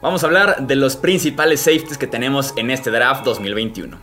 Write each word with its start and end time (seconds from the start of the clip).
Vamos 0.00 0.22
a 0.22 0.26
hablar 0.26 0.66
de 0.66 0.76
los 0.76 0.94
principales 0.96 1.60
safeties 1.60 1.98
que 1.98 2.06
tenemos 2.06 2.54
en 2.56 2.70
este 2.70 2.90
draft 2.90 3.24
2021. 3.24 3.98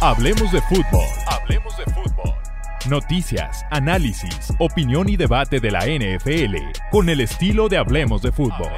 Hablemos 0.00 0.52
de 0.52 0.62
fútbol. 0.62 1.06
Hablemos 1.26 1.76
de 1.76 1.84
fútbol. 1.92 2.34
Noticias, 2.88 3.66
análisis, 3.70 4.52
opinión 4.58 5.08
y 5.08 5.16
debate 5.16 5.58
de 5.58 5.70
la 5.72 5.80
NFL 5.80 6.56
con 6.90 7.08
el 7.08 7.20
estilo 7.20 7.68
de 7.68 7.76
Hablemos 7.76 8.22
de 8.22 8.30
fútbol. 8.30 8.70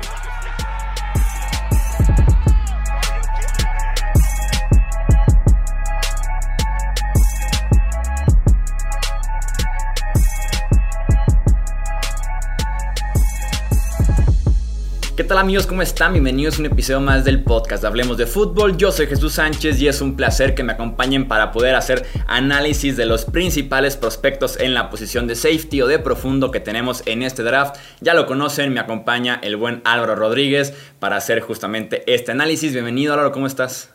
¿Qué 15.22 15.29
tal 15.29 15.39
amigos? 15.39 15.68
¿Cómo 15.68 15.82
están? 15.82 16.14
Bienvenidos 16.14 16.57
a 16.57 16.62
un 16.62 16.67
episodio 16.67 17.00
más 17.00 17.25
del 17.25 17.44
podcast 17.44 17.85
Hablemos 17.85 18.17
de 18.17 18.26
Fútbol. 18.26 18.76
Yo 18.76 18.90
soy 18.90 19.07
Jesús 19.07 19.35
Sánchez 19.35 19.81
y 19.81 19.86
es 19.86 20.00
un 20.00 20.17
placer 20.17 20.57
que 20.57 20.64
me 20.64 20.72
acompañen 20.72 21.29
para 21.29 21.53
poder 21.53 21.76
hacer 21.76 22.04
análisis 22.26 22.96
de 22.96 23.07
los 23.07 23.25
principales 23.25 23.96
prospectos 23.96 24.58
en 24.58 24.75
la 24.75 24.90
posición 24.90 25.29
de 25.29 25.36
safety 25.36 25.81
o 25.81 25.86
de 25.86 26.00
profundo 26.00 26.50
que 26.50 26.58
tenemos 26.58 27.04
en 27.07 27.22
este 27.22 27.45
draft. 27.45 27.76
Ya 28.00 28.14
lo 28.14 28.26
conocen, 28.26 28.75
me 28.75 28.81
acompaña 28.81 29.39
el 29.45 29.57
buen 29.57 29.81
Álvaro 29.85 30.17
Rodríguez 30.17 30.75
para 30.98 31.18
hacer 31.18 31.39
justamente 31.39 32.03
este 32.12 32.33
análisis. 32.33 32.73
Bienvenido 32.73 33.12
Álvaro, 33.12 33.31
¿cómo 33.31 33.47
estás? 33.47 33.91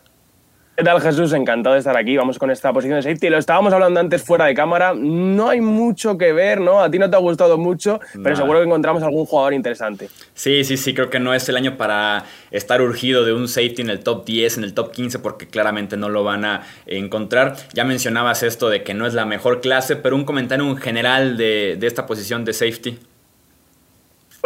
¿Qué 0.78 0.84
tal 0.84 1.00
Jesús? 1.00 1.32
Encantado 1.32 1.74
de 1.74 1.80
estar 1.80 1.96
aquí. 1.96 2.16
Vamos 2.16 2.38
con 2.38 2.52
esta 2.52 2.72
posición 2.72 2.98
de 2.98 3.02
safety. 3.02 3.30
Lo 3.30 3.38
estábamos 3.38 3.72
hablando 3.72 3.98
antes 3.98 4.22
fuera 4.22 4.44
de 4.44 4.54
cámara. 4.54 4.94
No 4.94 5.48
hay 5.48 5.60
mucho 5.60 6.16
que 6.16 6.32
ver, 6.32 6.60
¿no? 6.60 6.80
A 6.80 6.88
ti 6.88 7.00
no 7.00 7.10
te 7.10 7.16
ha 7.16 7.18
gustado 7.18 7.58
mucho, 7.58 7.98
pero 8.22 8.36
seguro 8.36 8.60
que 8.60 8.66
encontramos 8.66 9.02
algún 9.02 9.26
jugador 9.26 9.54
interesante. 9.54 10.08
Sí, 10.34 10.62
sí, 10.62 10.76
sí. 10.76 10.94
Creo 10.94 11.10
que 11.10 11.18
no 11.18 11.34
es 11.34 11.48
el 11.48 11.56
año 11.56 11.76
para 11.76 12.26
estar 12.52 12.80
urgido 12.80 13.24
de 13.24 13.32
un 13.32 13.48
safety 13.48 13.82
en 13.82 13.90
el 13.90 13.98
top 14.04 14.24
10, 14.24 14.58
en 14.58 14.62
el 14.62 14.72
top 14.72 14.92
15, 14.92 15.18
porque 15.18 15.48
claramente 15.48 15.96
no 15.96 16.10
lo 16.10 16.22
van 16.22 16.44
a 16.44 16.62
encontrar. 16.86 17.56
Ya 17.74 17.82
mencionabas 17.82 18.44
esto 18.44 18.70
de 18.70 18.84
que 18.84 18.94
no 18.94 19.04
es 19.04 19.14
la 19.14 19.26
mejor 19.26 19.60
clase, 19.60 19.96
pero 19.96 20.14
un 20.14 20.24
comentario 20.24 20.64
en 20.64 20.76
general 20.76 21.36
de, 21.36 21.76
de 21.76 21.86
esta 21.88 22.06
posición 22.06 22.44
de 22.44 22.52
safety. 22.52 22.98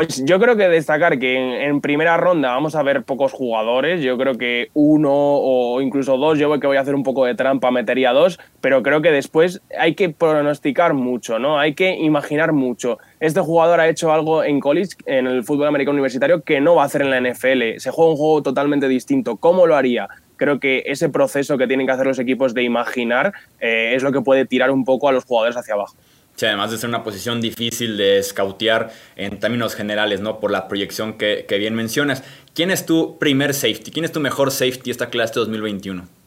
Pues 0.03 0.25
yo 0.25 0.41
creo 0.41 0.56
que 0.56 0.69
destacar 0.69 1.20
que 1.20 1.64
en, 1.64 1.81
primera 1.81 2.17
ronda 2.17 2.48
vamos 2.48 2.75
a 2.75 2.83
ver 2.83 3.05
pocos 3.05 3.31
jugadores. 3.33 4.03
Yo 4.03 4.19
creo 4.19 4.36
que 4.36 4.69
uno 4.75 5.12
o 5.12 5.81
incluso 5.81 6.17
dos, 6.17 6.41
yo 6.41 6.59
que 6.59 6.67
voy 6.67 6.77
a 6.77 6.81
hacer 6.81 6.97
un 6.97 7.05
poco 7.05 7.25
de 7.25 7.36
trampa, 7.36 7.70
metería 7.70 8.12
dos, 8.12 8.41
pero 8.61 8.83
creo 8.83 9.00
que 9.00 9.12
después 9.12 9.62
hay 9.78 9.94
que 9.94 10.09
pronosticar 10.09 10.92
mucho, 10.94 11.39
¿no? 11.39 11.61
Hay 11.61 11.75
que 11.75 11.94
imaginar 11.94 12.53
mucho. 12.53 12.98
Este 13.20 13.39
jugador 13.39 13.78
ha 13.78 13.89
hecho 13.89 14.12
algo 14.12 14.42
en 14.42 14.59
college, 14.59 14.97
en 15.06 15.28
el 15.28 15.44
fútbol 15.44 15.69
americano 15.69 15.94
universitario, 15.94 16.42
que 16.42 16.61
no 16.61 16.75
va 16.75 16.83
a 16.83 16.87
hacer 16.87 17.03
en 17.03 17.11
la 17.11 17.20
NFL. 17.20 17.78
Se 17.78 17.92
juega 17.92 18.11
un 18.11 18.16
juego 18.16 18.42
totalmente 18.42 18.89
distinto. 18.89 19.37
¿Cómo 19.37 19.69
lo 19.69 19.77
haría? 19.77 20.09
Creo 20.34 20.59
que 20.59 20.83
ese 20.87 21.11
proceso 21.11 21.56
que 21.59 21.69
tienen 21.69 21.87
que 21.87 21.92
hacer 21.92 22.06
los 22.06 22.19
equipos 22.19 22.55
de 22.55 22.64
imaginar 22.64 23.34
eh, 23.61 23.92
es 23.94 24.03
lo 24.03 24.11
que 24.11 24.20
puede 24.20 24.47
tirar 24.47 24.72
un 24.72 24.84
poco 24.84 25.09
a 25.09 25.12
los 25.12 25.25
jugadores 25.25 25.56
hacia 25.56 25.75
abajo. 25.75 25.94
Además 26.46 26.70
de 26.70 26.78
ser 26.78 26.88
una 26.88 27.04
posición 27.04 27.40
difícil 27.40 27.96
de 27.96 28.22
scoutear 28.22 28.92
en 29.16 29.38
términos 29.38 29.74
generales, 29.74 30.20
¿no? 30.20 30.40
Por 30.40 30.50
la 30.50 30.68
proyección 30.68 31.14
que, 31.14 31.44
que 31.48 31.58
bien 31.58 31.74
mencionas. 31.74 32.22
¿Quién 32.54 32.70
es 32.70 32.86
tu 32.86 33.18
primer 33.18 33.54
safety? 33.54 33.90
¿Quién 33.90 34.04
es 34.04 34.12
tu 34.12 34.20
mejor 34.20 34.50
safety 34.50 34.90
esta 34.90 35.10
clase 35.10 35.34
2021? 35.34 36.22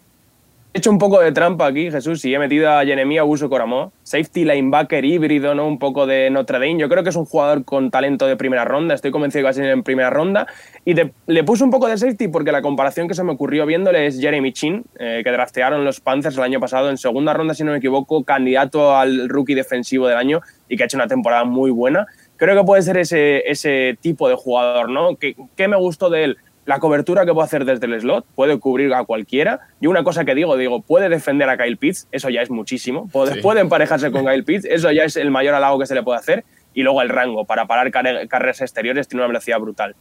He 0.76 0.80
hecho 0.80 0.92
un 0.92 0.98
poco 0.98 1.22
de 1.22 1.32
trampa 1.32 1.68
aquí, 1.68 1.90
Jesús, 1.90 2.26
y 2.26 2.36
he 2.36 2.38
metido 2.38 2.70
a 2.70 2.84
Jeremia 2.84 3.24
Uso 3.24 3.50
Coramó, 3.50 3.94
safety 4.04 4.44
linebacker 4.44 5.06
híbrido, 5.06 5.56
¿no? 5.56 5.66
Un 5.66 5.80
poco 5.80 6.06
de 6.06 6.30
Notre 6.30 6.60
Dame. 6.60 6.78
Yo 6.78 6.90
creo 6.90 7.02
que 7.02 7.12
es 7.12 7.16
un 7.16 7.24
jugador 7.24 7.64
con 7.64 7.90
talento 7.90 8.28
de 8.28 8.36
primera 8.36 8.66
ronda, 8.66 8.94
estoy 8.94 9.12
convencido 9.12 9.40
que 9.40 9.44
va 9.46 9.50
a 9.52 9.54
ser 9.54 9.68
en 9.68 9.84
primera 9.84 10.10
ronda. 10.10 10.48
Y 10.84 10.94
le 11.28 11.44
puse 11.46 11.64
un 11.64 11.72
poco 11.72 11.88
de 11.88 11.98
safety 11.98 12.28
porque 12.28 12.52
la 12.52 12.62
comparación 12.62 13.08
que 13.08 13.14
se 13.14 13.24
me 13.24 13.32
ocurrió 13.32 13.66
viéndole 13.66 14.06
es 14.06 14.20
Jeremy 14.20 14.52
Chin, 14.52 14.84
eh, 15.00 15.22
que 15.24 15.32
draftearon 15.32 15.86
los 15.86 16.02
Panthers 16.02 16.36
el 16.36 16.44
año 16.44 16.60
pasado 16.60 16.90
en 16.90 16.98
segunda 16.98 17.34
ronda, 17.34 17.54
si 17.54 17.64
no 17.64 17.72
me 17.72 17.78
equivoco, 17.78 18.26
candidato 18.26 18.98
al 18.98 19.30
rookie 19.30 19.56
defensivo 19.56 20.10
del 20.10 20.18
año 20.18 20.42
y 20.68 20.76
que 20.76 20.84
ha 20.84 20.88
hecho 20.88 20.98
una 20.98 21.08
temporada 21.08 21.46
muy 21.46 21.72
buena. 21.72 22.06
Creo 22.36 22.54
que 22.54 22.66
puede 22.66 22.82
ser 22.82 22.98
ese, 22.98 23.50
ese 23.50 23.98
tipo 24.02 24.28
de 24.28 24.36
jugador, 24.36 24.90
¿no? 24.90 25.16
¿Qué, 25.16 25.38
¿Qué 25.56 25.70
me 25.70 25.78
gustó 25.78 26.10
de 26.10 26.26
él? 26.26 26.38
La 26.66 26.80
cobertura 26.80 27.26
que 27.26 27.34
puede 27.34 27.46
hacer 27.46 27.66
desde 27.66 27.86
el 27.86 28.02
slot, 28.02 28.26
puede 28.36 28.60
cubrir 28.60 28.94
a 28.94 29.04
cualquiera. 29.04 29.60
Y 29.80 29.88
una 29.88 30.04
cosa 30.04 30.26
que 30.26 30.34
digo, 30.34 30.58
digo, 30.58 30.82
puede 30.82 31.10
defender 31.10 31.48
a 31.48 31.58
Kyle 31.58 31.78
Pitts, 31.78 32.08
eso 32.12 32.30
ya 32.30 32.42
es 32.42 32.50
muchísimo. 32.50 33.08
Puede, 33.08 33.42
puede 33.42 33.62
emparejarse 33.62 34.12
con 34.12 34.26
Kyle 34.26 34.44
Pitts, 34.44 34.66
eso 34.66 34.92
ya 34.92 35.04
es 35.04 35.16
el 35.16 35.30
mayor 35.30 35.54
halago 35.54 35.78
que 35.80 35.86
se 35.86 35.94
le 35.94 36.04
puede 36.04 36.20
hacer. 36.20 36.44
Y 36.74 36.84
luego 36.84 37.02
el 37.02 37.10
rango, 37.10 37.46
para 37.46 37.68
parar 37.68 37.92
carreras 37.92 38.62
exteriores, 38.62 39.08
tiene 39.08 39.22
una 39.22 39.28
velocidad 39.28 39.60
brutal. 39.60 39.96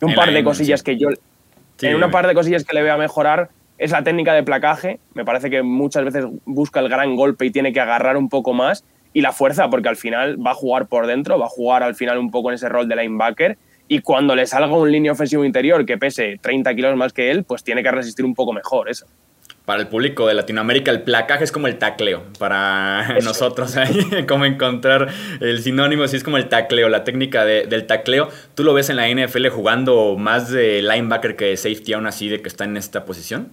Y 0.00 0.04
un 0.04 0.14
par 0.14 0.32
de 0.32 0.44
cosillas 0.44 0.82
que 0.82 0.96
yo. 0.96 1.08
en 1.82 1.96
una 1.96 2.10
par 2.10 2.26
de 2.26 2.34
cosillas 2.34 2.64
que 2.64 2.74
le 2.74 2.82
voy 2.82 2.90
a 2.90 2.96
mejorar 2.96 3.50
es 3.76 3.90
la 3.90 4.04
técnica 4.04 4.32
de 4.34 4.42
placaje. 4.44 5.00
Me 5.14 5.24
parece 5.24 5.50
que 5.50 5.62
muchas 5.62 6.04
veces 6.04 6.26
busca 6.44 6.80
el 6.80 6.88
gran 6.88 7.16
golpe 7.16 7.44
y 7.44 7.50
tiene 7.50 7.72
que 7.72 7.80
agarrar 7.80 8.16
un 8.16 8.28
poco 8.28 8.54
más. 8.54 8.84
Y 9.12 9.20
la 9.20 9.32
fuerza, 9.32 9.68
porque 9.68 9.88
al 9.88 9.96
final 9.96 10.44
va 10.44 10.52
a 10.52 10.54
jugar 10.54 10.86
por 10.86 11.06
dentro, 11.06 11.38
va 11.38 11.46
a 11.46 11.50
jugar 11.50 11.82
al 11.82 11.94
final 11.94 12.18
un 12.18 12.30
poco 12.30 12.50
en 12.50 12.54
ese 12.54 12.68
rol 12.68 12.88
de 12.88 12.96
linebacker 12.96 13.58
y 13.88 14.00
cuando 14.00 14.34
le 14.34 14.46
salga 14.46 14.74
un 14.74 14.90
línea 14.90 15.12
ofensivo 15.12 15.44
interior 15.44 15.84
que 15.84 15.98
pese 15.98 16.38
30 16.40 16.74
kilos 16.74 16.96
más 16.96 17.12
que 17.12 17.30
él, 17.30 17.44
pues 17.44 17.62
tiene 17.62 17.82
que 17.82 17.90
resistir 17.90 18.24
un 18.24 18.34
poco 18.34 18.52
mejor 18.52 18.88
eso. 18.88 19.06
Para 19.64 19.80
el 19.80 19.88
público 19.88 20.26
de 20.26 20.34
Latinoamérica, 20.34 20.90
el 20.90 21.02
placaje 21.02 21.44
es 21.44 21.50
como 21.50 21.68
el 21.68 21.78
tacleo. 21.78 22.22
Para 22.38 23.18
nosotros, 23.24 23.76
ahí, 23.76 24.24
como 24.28 24.44
encontrar 24.44 25.08
el 25.40 25.62
sinónimo, 25.62 26.06
sí 26.06 26.16
es 26.16 26.24
como 26.24 26.36
el 26.36 26.48
tacleo, 26.50 26.90
la 26.90 27.02
técnica 27.02 27.46
del 27.46 27.86
tacleo. 27.86 28.28
¿Tú 28.54 28.62
lo 28.62 28.74
ves 28.74 28.90
en 28.90 28.96
la 28.96 29.08
NFL 29.08 29.48
jugando 29.48 30.16
más 30.18 30.50
de 30.50 30.82
linebacker 30.82 31.36
que 31.36 31.46
de 31.46 31.56
safety, 31.56 31.94
aún 31.94 32.06
así, 32.06 32.28
de 32.28 32.42
que 32.42 32.48
está 32.48 32.64
en 32.64 32.76
esta 32.76 33.06
posición? 33.06 33.52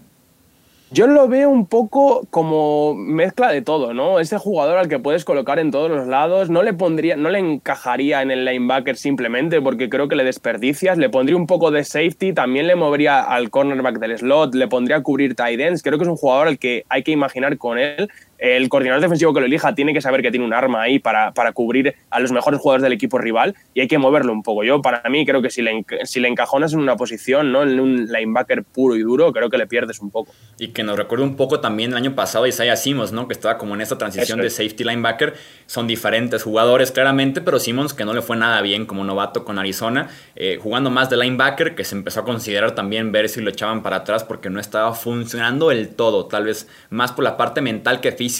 Yo 0.93 1.07
lo 1.07 1.29
veo 1.29 1.49
un 1.49 1.67
poco 1.67 2.27
como 2.31 2.93
mezcla 2.93 3.49
de 3.49 3.61
todo, 3.61 3.93
¿no? 3.93 4.19
Ese 4.19 4.37
jugador 4.37 4.77
al 4.77 4.89
que 4.89 4.99
puedes 4.99 5.23
colocar 5.23 5.57
en 5.57 5.71
todos 5.71 5.89
los 5.89 6.05
lados, 6.05 6.49
no 6.49 6.63
le 6.63 6.73
pondría, 6.73 7.15
no 7.15 7.29
le 7.29 7.39
encajaría 7.39 8.21
en 8.21 8.29
el 8.29 8.43
linebacker 8.43 8.97
simplemente 8.97 9.61
porque 9.61 9.87
creo 9.87 10.09
que 10.09 10.17
le 10.17 10.25
desperdicias, 10.25 10.97
le 10.97 11.09
pondría 11.09 11.37
un 11.37 11.47
poco 11.47 11.71
de 11.71 11.85
safety, 11.85 12.33
también 12.33 12.67
le 12.67 12.75
movería 12.75 13.21
al 13.21 13.49
cornerback 13.49 13.99
del 13.99 14.17
slot, 14.17 14.53
le 14.53 14.67
pondría 14.67 14.97
a 14.97 15.01
cubrir 15.01 15.33
tight 15.33 15.61
ends, 15.61 15.81
creo 15.81 15.97
que 15.97 16.03
es 16.03 16.09
un 16.09 16.17
jugador 16.17 16.49
al 16.49 16.59
que 16.59 16.83
hay 16.89 17.03
que 17.03 17.11
imaginar 17.11 17.57
con 17.57 17.79
él 17.79 18.09
el 18.41 18.69
coordinador 18.69 19.03
defensivo 19.03 19.35
que 19.35 19.39
lo 19.39 19.45
elija 19.45 19.75
tiene 19.75 19.93
que 19.93 20.01
saber 20.01 20.23
que 20.23 20.31
tiene 20.31 20.43
un 20.43 20.53
arma 20.53 20.81
ahí 20.81 20.97
para, 20.97 21.31
para, 21.31 21.51
cubrir 21.51 21.93
a 22.09 22.19
los 22.19 22.31
mejores 22.31 22.59
jugadores 22.59 22.81
del 22.81 22.91
equipo 22.91 23.19
rival 23.19 23.55
y 23.75 23.81
hay 23.81 23.87
que 23.87 23.99
moverlo 23.99 24.33
un 24.33 24.41
poco. 24.41 24.63
Yo, 24.63 24.81
para 24.81 25.07
mí, 25.11 25.27
creo 25.27 25.43
que 25.43 25.51
si 25.51 25.61
le, 25.61 25.85
si 26.05 26.19
le 26.19 26.27
encajonas 26.27 26.73
en 26.73 26.79
una 26.79 26.95
posición, 26.95 27.51
¿no? 27.51 27.61
en 27.61 27.79
un 27.79 28.07
linebacker 28.07 28.63
puro 28.63 28.95
y 28.95 29.01
duro, 29.01 29.31
creo 29.31 29.51
que 29.51 29.59
le 29.59 29.67
pierdes 29.67 29.99
un 29.99 30.09
poco. 30.09 30.33
Y 30.57 30.69
que 30.69 30.81
nos 30.81 30.97
recuerda 30.97 31.23
un 31.23 31.35
poco 31.35 31.59
también 31.59 31.91
el 31.91 31.97
año 31.97 32.15
pasado 32.15 32.47
Isaiah 32.47 32.75
Simmons, 32.75 33.11
¿no? 33.11 33.27
que 33.27 33.33
estaba 33.33 33.59
como 33.59 33.75
en 33.75 33.81
esta 33.81 33.99
transición 33.99 34.41
de 34.41 34.49
safety 34.49 34.85
linebacker. 34.85 35.35
Son 35.67 35.85
diferentes 35.85 36.41
jugadores, 36.41 36.91
claramente, 36.91 37.41
pero 37.41 37.59
Simmons, 37.59 37.93
que 37.93 38.05
no 38.05 38.13
le 38.13 38.23
fue 38.23 38.37
nada 38.37 38.59
bien 38.63 38.87
como 38.87 39.03
novato 39.03 39.45
con 39.45 39.59
Arizona, 39.59 40.09
eh, 40.35 40.57
jugando 40.59 40.89
más 40.89 41.11
de 41.11 41.17
linebacker, 41.17 41.75
que 41.75 41.83
se 41.83 41.95
empezó 41.95 42.21
a 42.21 42.23
considerar 42.23 42.71
también 42.71 43.11
ver 43.11 43.29
si 43.29 43.39
lo 43.39 43.51
echaban 43.51 43.83
para 43.83 43.97
atrás 43.97 44.23
porque 44.23 44.49
no 44.49 44.59
estaba 44.59 44.95
funcionando 44.95 45.69
del 45.69 45.89
todo, 45.89 46.25
tal 46.25 46.45
vez 46.45 46.67
más 46.89 47.11
por 47.11 47.23
la 47.23 47.37
parte 47.37 47.61
mental 47.61 48.01
que 48.01 48.11
física 48.11 48.30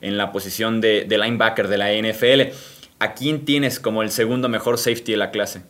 en 0.00 0.16
la 0.16 0.32
posición 0.32 0.80
de, 0.80 1.06
linebacker 1.08 1.68
de 1.68 1.78
la 1.78 1.92
NFL. 1.92 2.52
¿A 2.98 3.14
quién 3.14 3.44
tienes 3.44 3.78
como 3.78 4.02
el 4.02 4.10
segundo 4.10 4.48
mejor 4.48 4.78
safety 4.78 5.12
de 5.12 5.18
la 5.18 5.30
clase? 5.30 5.62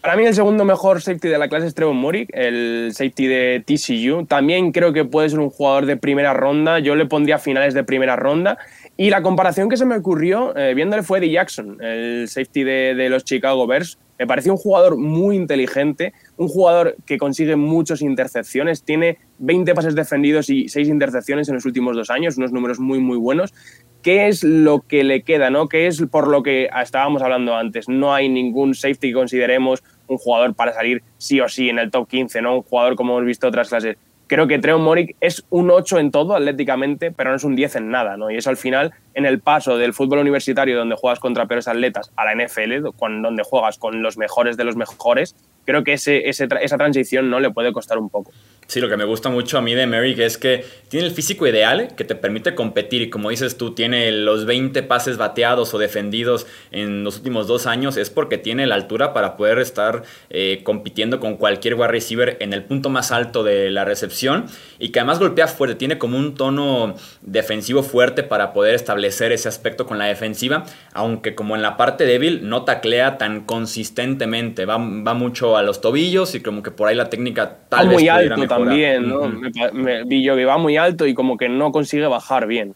Para 0.00 0.16
mí 0.16 0.24
el 0.24 0.34
segundo 0.34 0.64
mejor 0.64 1.02
safety 1.02 1.28
de 1.28 1.38
la 1.38 1.48
clase 1.48 1.66
es 1.66 1.74
Trevor 1.74 1.94
Murick, 1.94 2.30
el 2.32 2.90
safety 2.94 3.26
de 3.26 3.64
TCU. 3.66 4.24
También 4.24 4.72
creo 4.72 4.92
que 4.92 5.04
puede 5.04 5.28
ser 5.28 5.40
un 5.40 5.50
jugador 5.50 5.86
de 5.86 5.96
primera 5.96 6.32
ronda. 6.32 6.78
Yo 6.78 6.94
le 6.94 7.04
pondría 7.04 7.38
finales 7.38 7.74
de 7.74 7.84
primera 7.84 8.16
ronda. 8.16 8.56
Y 8.96 9.10
la 9.10 9.22
comparación 9.22 9.68
que 9.68 9.76
se 9.76 9.84
me 9.84 9.96
ocurrió 9.96 10.56
eh, 10.56 10.72
viéndole 10.74 11.02
fue 11.02 11.20
de 11.20 11.30
Jackson, 11.30 11.78
el 11.82 12.28
safety 12.28 12.64
de 12.64 13.08
los 13.10 13.24
Chicago 13.24 13.66
Bears. 13.66 13.98
Me 14.20 14.26
pareció 14.26 14.52
un 14.52 14.58
jugador 14.58 14.98
muy 14.98 15.34
inteligente, 15.34 16.12
un 16.36 16.48
jugador 16.48 16.94
que 17.06 17.16
consigue 17.16 17.56
muchas 17.56 18.02
intercepciones, 18.02 18.84
tiene 18.84 19.16
20 19.38 19.74
pases 19.74 19.94
defendidos 19.94 20.50
y 20.50 20.68
6 20.68 20.88
intercepciones 20.88 21.48
en 21.48 21.54
los 21.54 21.64
últimos 21.64 21.96
dos 21.96 22.10
años, 22.10 22.36
unos 22.36 22.52
números 22.52 22.78
muy, 22.78 22.98
muy 22.98 23.16
buenos. 23.16 23.54
¿Qué 24.02 24.28
es 24.28 24.44
lo 24.44 24.80
que 24.80 25.04
le 25.04 25.22
queda? 25.22 25.48
¿no? 25.48 25.70
¿Qué 25.70 25.86
es 25.86 26.02
por 26.10 26.28
lo 26.28 26.42
que 26.42 26.68
estábamos 26.82 27.22
hablando 27.22 27.56
antes? 27.56 27.88
No 27.88 28.12
hay 28.12 28.28
ningún 28.28 28.74
safety 28.74 29.08
que 29.08 29.14
consideremos 29.14 29.82
un 30.06 30.18
jugador 30.18 30.54
para 30.54 30.74
salir 30.74 31.02
sí 31.16 31.40
o 31.40 31.48
sí 31.48 31.70
en 31.70 31.78
el 31.78 31.90
top 31.90 32.06
15, 32.06 32.42
¿no? 32.42 32.56
un 32.56 32.62
jugador 32.62 32.96
como 32.96 33.14
hemos 33.14 33.24
visto 33.24 33.48
otras 33.48 33.70
clases 33.70 33.96
creo 34.30 34.46
que 34.46 34.60
Treo 34.60 34.78
Moric 34.78 35.16
es 35.20 35.44
un 35.50 35.72
8 35.72 35.98
en 35.98 36.12
todo 36.12 36.36
atléticamente, 36.36 37.10
pero 37.10 37.30
no 37.30 37.36
es 37.36 37.42
un 37.42 37.56
10 37.56 37.74
en 37.74 37.90
nada, 37.90 38.16
¿no? 38.16 38.30
Y 38.30 38.36
eso 38.36 38.48
al 38.48 38.56
final, 38.56 38.92
en 39.14 39.26
el 39.26 39.40
paso 39.40 39.76
del 39.76 39.92
fútbol 39.92 40.20
universitario, 40.20 40.78
donde 40.78 40.94
juegas 40.94 41.18
contra 41.18 41.46
peores 41.46 41.66
atletas, 41.66 42.12
a 42.14 42.24
la 42.24 42.34
NFL, 42.36 42.80
donde 43.22 43.42
juegas 43.42 43.76
con 43.76 44.04
los 44.04 44.16
mejores 44.16 44.56
de 44.56 44.62
los 44.62 44.76
mejores, 44.76 45.34
creo 45.64 45.82
que 45.82 45.94
ese, 45.94 46.28
esa 46.28 46.78
transición 46.78 47.28
no 47.28 47.40
le 47.40 47.50
puede 47.50 47.72
costar 47.72 47.98
un 47.98 48.08
poco. 48.08 48.30
Sí, 48.70 48.80
lo 48.80 48.88
que 48.88 48.96
me 48.96 49.04
gusta 49.04 49.30
mucho 49.30 49.58
a 49.58 49.60
mí 49.62 49.74
de 49.74 49.88
Merrick 49.88 50.20
es 50.20 50.38
que 50.38 50.64
tiene 50.86 51.04
el 51.04 51.12
físico 51.12 51.44
ideal 51.44 51.88
que 51.96 52.04
te 52.04 52.14
permite 52.14 52.54
competir 52.54 53.02
y 53.02 53.10
como 53.10 53.30
dices 53.30 53.56
tú, 53.56 53.74
tiene 53.74 54.12
los 54.12 54.46
20 54.46 54.84
pases 54.84 55.16
bateados 55.16 55.74
o 55.74 55.78
defendidos 55.78 56.46
en 56.70 57.02
los 57.02 57.16
últimos 57.16 57.48
dos 57.48 57.66
años, 57.66 57.96
es 57.96 58.10
porque 58.10 58.38
tiene 58.38 58.68
la 58.68 58.76
altura 58.76 59.12
para 59.12 59.36
poder 59.36 59.58
estar 59.58 60.04
eh, 60.28 60.60
compitiendo 60.62 61.18
con 61.18 61.36
cualquier 61.36 61.74
wide 61.74 61.88
receiver 61.88 62.36
en 62.38 62.52
el 62.52 62.62
punto 62.62 62.90
más 62.90 63.10
alto 63.10 63.42
de 63.42 63.72
la 63.72 63.84
recepción 63.84 64.46
y 64.78 64.90
que 64.90 65.00
además 65.00 65.18
golpea 65.18 65.48
fuerte, 65.48 65.74
tiene 65.74 65.98
como 65.98 66.16
un 66.16 66.36
tono 66.36 66.94
defensivo 67.22 67.82
fuerte 67.82 68.22
para 68.22 68.52
poder 68.52 68.76
establecer 68.76 69.32
ese 69.32 69.48
aspecto 69.48 69.84
con 69.84 69.98
la 69.98 70.04
defensiva, 70.04 70.64
aunque 70.92 71.34
como 71.34 71.56
en 71.56 71.62
la 71.62 71.76
parte 71.76 72.04
débil 72.04 72.48
no 72.48 72.62
taclea 72.62 73.18
tan 73.18 73.40
consistentemente, 73.40 74.64
va, 74.64 74.76
va 74.76 75.14
mucho 75.14 75.56
a 75.56 75.64
los 75.64 75.80
tobillos 75.80 76.36
y 76.36 76.40
como 76.40 76.62
que 76.62 76.70
por 76.70 76.86
ahí 76.86 76.94
la 76.94 77.10
técnica 77.10 77.58
tal 77.68 77.88
vez 77.88 77.96
muy 77.96 78.08
alto 78.08 78.59
también, 78.64 79.08
¿no? 79.08 79.28
me, 79.72 80.04
vi 80.04 80.22
yo 80.22 80.36
que 80.36 80.44
va 80.44 80.58
muy 80.58 80.76
alto 80.76 81.06
y 81.06 81.14
como 81.14 81.36
que 81.36 81.48
no 81.48 81.72
consigue 81.72 82.06
bajar 82.06 82.46
bien. 82.46 82.74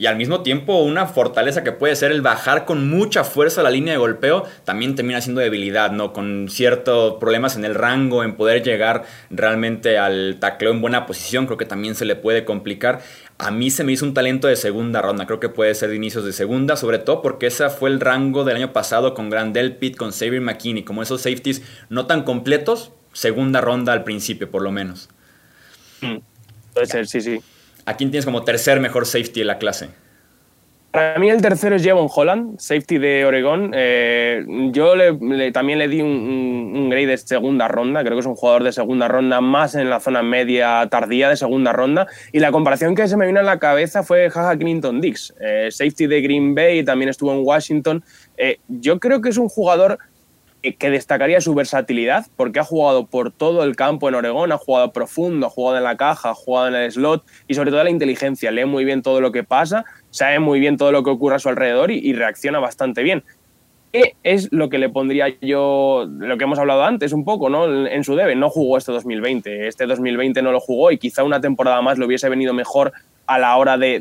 Y 0.00 0.06
al 0.06 0.16
mismo 0.16 0.40
tiempo 0.40 0.78
una 0.78 1.04
fortaleza 1.04 1.62
que 1.62 1.72
puede 1.72 1.94
ser 1.94 2.10
el 2.10 2.22
bajar 2.22 2.64
con 2.64 2.88
mucha 2.88 3.22
fuerza 3.22 3.62
la 3.62 3.68
línea 3.68 3.92
de 3.92 3.98
golpeo 3.98 4.44
también 4.64 4.94
termina 4.94 5.20
siendo 5.20 5.42
debilidad, 5.42 5.92
¿no? 5.92 6.14
Con 6.14 6.48
ciertos 6.48 7.16
problemas 7.20 7.54
en 7.56 7.66
el 7.66 7.74
rango, 7.74 8.24
en 8.24 8.34
poder 8.34 8.62
llegar 8.62 9.04
realmente 9.28 9.98
al 9.98 10.38
tacleo 10.40 10.70
en 10.70 10.80
buena 10.80 11.04
posición, 11.04 11.44
creo 11.44 11.58
que 11.58 11.66
también 11.66 11.94
se 11.96 12.06
le 12.06 12.16
puede 12.16 12.46
complicar. 12.46 13.02
A 13.36 13.50
mí 13.50 13.70
se 13.70 13.84
me 13.84 13.92
hizo 13.92 14.06
un 14.06 14.14
talento 14.14 14.48
de 14.48 14.56
segunda 14.56 15.02
ronda, 15.02 15.26
creo 15.26 15.38
que 15.38 15.50
puede 15.50 15.74
ser 15.74 15.90
de 15.90 15.96
inicios 15.96 16.24
de 16.24 16.32
segunda, 16.32 16.76
sobre 16.76 16.98
todo 16.98 17.20
porque 17.20 17.48
ese 17.48 17.68
fue 17.68 17.90
el 17.90 18.00
rango 18.00 18.44
del 18.44 18.56
año 18.56 18.72
pasado 18.72 19.12
con 19.12 19.28
Grandel 19.28 19.76
Pitt, 19.76 19.98
con 19.98 20.12
Xavier 20.12 20.40
McKinney, 20.40 20.82
como 20.82 21.02
esos 21.02 21.20
safeties 21.20 21.60
no 21.90 22.06
tan 22.06 22.22
completos, 22.22 22.92
segunda 23.12 23.60
ronda 23.60 23.92
al 23.92 24.04
principio 24.04 24.50
por 24.50 24.62
lo 24.62 24.72
menos. 24.72 25.10
Mm, 26.00 26.16
puede 26.74 26.86
ser, 26.86 27.06
sí, 27.06 27.20
sí. 27.20 27.40
¿A 27.86 27.96
quién 27.96 28.10
tienes 28.10 28.24
como 28.24 28.44
tercer 28.44 28.80
mejor 28.80 29.06
safety 29.06 29.40
de 29.40 29.46
la 29.46 29.58
clase? 29.58 29.90
Para 30.90 31.20
mí 31.20 31.30
el 31.30 31.40
tercero 31.40 31.76
es 31.76 31.84
Jevon 31.84 32.08
Holland, 32.12 32.58
safety 32.58 32.98
de 32.98 33.24
Oregón. 33.24 33.70
Eh, 33.76 34.44
yo 34.72 34.94
también 35.52 35.78
le 35.78 35.86
di 35.86 36.00
un, 36.00 36.88
grade 36.90 37.06
de 37.06 37.16
segunda 37.16 37.68
ronda, 37.68 38.02
creo 38.02 38.14
que 38.16 38.20
es 38.20 38.26
un 38.26 38.34
jugador 38.34 38.64
de 38.64 38.72
segunda 38.72 39.06
ronda, 39.06 39.40
más 39.40 39.76
en 39.76 39.88
la 39.88 40.00
zona 40.00 40.24
media 40.24 40.84
tardía 40.90 41.28
de 41.28 41.36
segunda 41.36 41.72
ronda. 41.72 42.08
Y 42.32 42.40
la 42.40 42.50
comparación 42.50 42.96
que 42.96 43.06
se 43.06 43.16
me 43.16 43.24
vino 43.24 43.38
a 43.38 43.44
la 43.44 43.60
cabeza 43.60 44.02
fue 44.02 44.30
Jaja 44.30 44.58
Clinton 44.58 45.00
Dix, 45.00 45.32
eh, 45.40 45.68
safety 45.70 46.08
de 46.08 46.22
Green 46.22 46.56
Bay, 46.56 46.82
también 46.82 47.08
estuvo 47.08 47.32
en 47.32 47.44
Washington. 47.44 48.02
Eh, 48.36 48.58
yo 48.66 48.98
creo 48.98 49.20
que 49.20 49.28
es 49.28 49.38
un 49.38 49.48
jugador 49.48 50.00
que 50.62 50.90
destacaría 50.90 51.40
su 51.40 51.54
versatilidad, 51.54 52.26
porque 52.36 52.60
ha 52.60 52.64
jugado 52.64 53.06
por 53.06 53.32
todo 53.32 53.64
el 53.64 53.76
campo 53.76 54.08
en 54.08 54.14
Oregón, 54.14 54.52
ha 54.52 54.58
jugado 54.58 54.92
profundo, 54.92 55.46
ha 55.46 55.50
jugado 55.50 55.78
en 55.78 55.84
la 55.84 55.96
caja, 55.96 56.30
ha 56.30 56.34
jugado 56.34 56.68
en 56.68 56.74
el 56.74 56.92
slot 56.92 57.24
y 57.48 57.54
sobre 57.54 57.70
todo 57.70 57.82
la 57.82 57.90
inteligencia, 57.90 58.50
lee 58.50 58.66
muy 58.66 58.84
bien 58.84 59.02
todo 59.02 59.20
lo 59.20 59.32
que 59.32 59.42
pasa, 59.42 59.84
sabe 60.10 60.38
muy 60.38 60.60
bien 60.60 60.76
todo 60.76 60.92
lo 60.92 61.02
que 61.02 61.10
ocurre 61.10 61.36
a 61.36 61.38
su 61.38 61.48
alrededor 61.48 61.90
y, 61.90 62.12
reacciona 62.12 62.58
bastante 62.58 63.02
bien. 63.02 63.24
¿Qué 63.92 64.14
es 64.22 64.52
lo 64.52 64.68
que 64.68 64.78
le 64.78 64.88
pondría 64.88 65.26
yo, 65.40 66.06
lo 66.08 66.36
que 66.36 66.44
hemos 66.44 66.58
hablado 66.58 66.84
antes 66.84 67.12
un 67.12 67.24
poco, 67.24 67.48
¿no? 67.48 67.86
En 67.86 68.04
su 68.04 68.14
debe, 68.14 68.36
no 68.36 68.50
jugó 68.50 68.76
este 68.76 68.92
2020, 68.92 69.66
este 69.66 69.86
2020 69.86 70.42
no 70.42 70.52
lo 70.52 70.60
jugó 70.60 70.92
y 70.92 70.98
quizá 70.98 71.24
una 71.24 71.40
temporada 71.40 71.80
más 71.82 71.98
le 71.98 72.06
hubiese 72.06 72.28
venido 72.28 72.52
mejor 72.52 72.92
a 73.30 73.38
la 73.38 73.56
hora 73.56 73.78
de, 73.78 74.00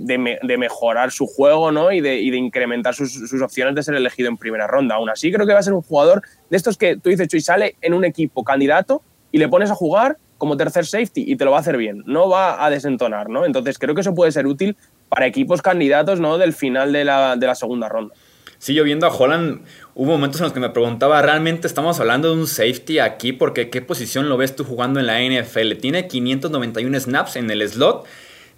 mejorar 0.57 1.11
su 1.11 1.27
juego 1.27 1.71
¿no? 1.71 1.91
y, 1.91 2.01
de, 2.01 2.19
incrementar 2.19 2.95
sus, 2.95 3.31
opciones 3.43 3.75
de 3.75 3.83
ser 3.83 3.93
elegido 3.93 4.27
en 4.27 4.37
primera 4.37 4.65
ronda. 4.65 4.95
Aún 4.95 5.07
así, 5.07 5.31
creo 5.31 5.45
que 5.45 5.53
va 5.53 5.59
a 5.59 5.63
ser 5.63 5.73
un 5.73 5.83
jugador 5.83 6.23
de 6.49 6.57
estos 6.57 6.77
que 6.77 6.97
tú 6.97 7.11
dices, 7.11 7.27
Chuy, 7.27 7.39
sale 7.39 7.75
en 7.81 7.93
un 7.93 8.05
equipo 8.05 8.43
candidato 8.43 9.03
y 9.31 9.37
le 9.37 9.47
pones 9.47 9.69
a 9.69 9.75
jugar 9.75 10.17
como 10.39 10.57
tercer 10.57 10.87
safety 10.87 11.31
y 11.31 11.35
te 11.35 11.45
lo 11.45 11.51
va 11.51 11.57
a 11.57 11.59
hacer 11.59 11.77
bien, 11.77 12.01
no 12.07 12.27
va 12.27 12.65
a 12.65 12.71
desentonar. 12.71 13.29
¿no? 13.29 13.45
Entonces, 13.45 13.77
creo 13.77 13.93
que 13.93 14.01
eso 14.01 14.15
puede 14.15 14.31
ser 14.31 14.47
útil 14.47 14.75
para 15.09 15.27
equipos 15.27 15.61
candidatos 15.61 16.19
¿no? 16.19 16.39
del 16.39 16.53
final 16.53 16.91
de 16.91 17.05
la, 17.05 17.35
de 17.35 17.45
la 17.45 17.53
segunda 17.53 17.87
ronda. 17.87 18.15
Sí, 18.57 18.73
yo 18.73 18.83
viendo 18.83 19.05
a 19.05 19.15
Holland, 19.15 19.61
hubo 19.93 20.13
momentos 20.13 20.41
en 20.41 20.45
los 20.45 20.53
que 20.53 20.59
me 20.59 20.69
preguntaba, 20.71 21.21
¿realmente 21.21 21.67
estamos 21.67 21.99
hablando 21.99 22.33
de 22.33 22.41
un 22.41 22.47
safety 22.47 22.97
aquí? 22.97 23.31
Porque 23.31 23.69
¿qué 23.69 23.83
posición 23.83 24.27
lo 24.27 24.37
ves 24.37 24.55
tú 24.55 24.63
jugando 24.63 24.99
en 24.99 25.05
la 25.05 25.21
NFL? 25.21 25.73
Tiene 25.79 26.07
591 26.07 26.99
snaps 26.99 27.35
en 27.35 27.51
el 27.51 27.69
slot 27.69 28.07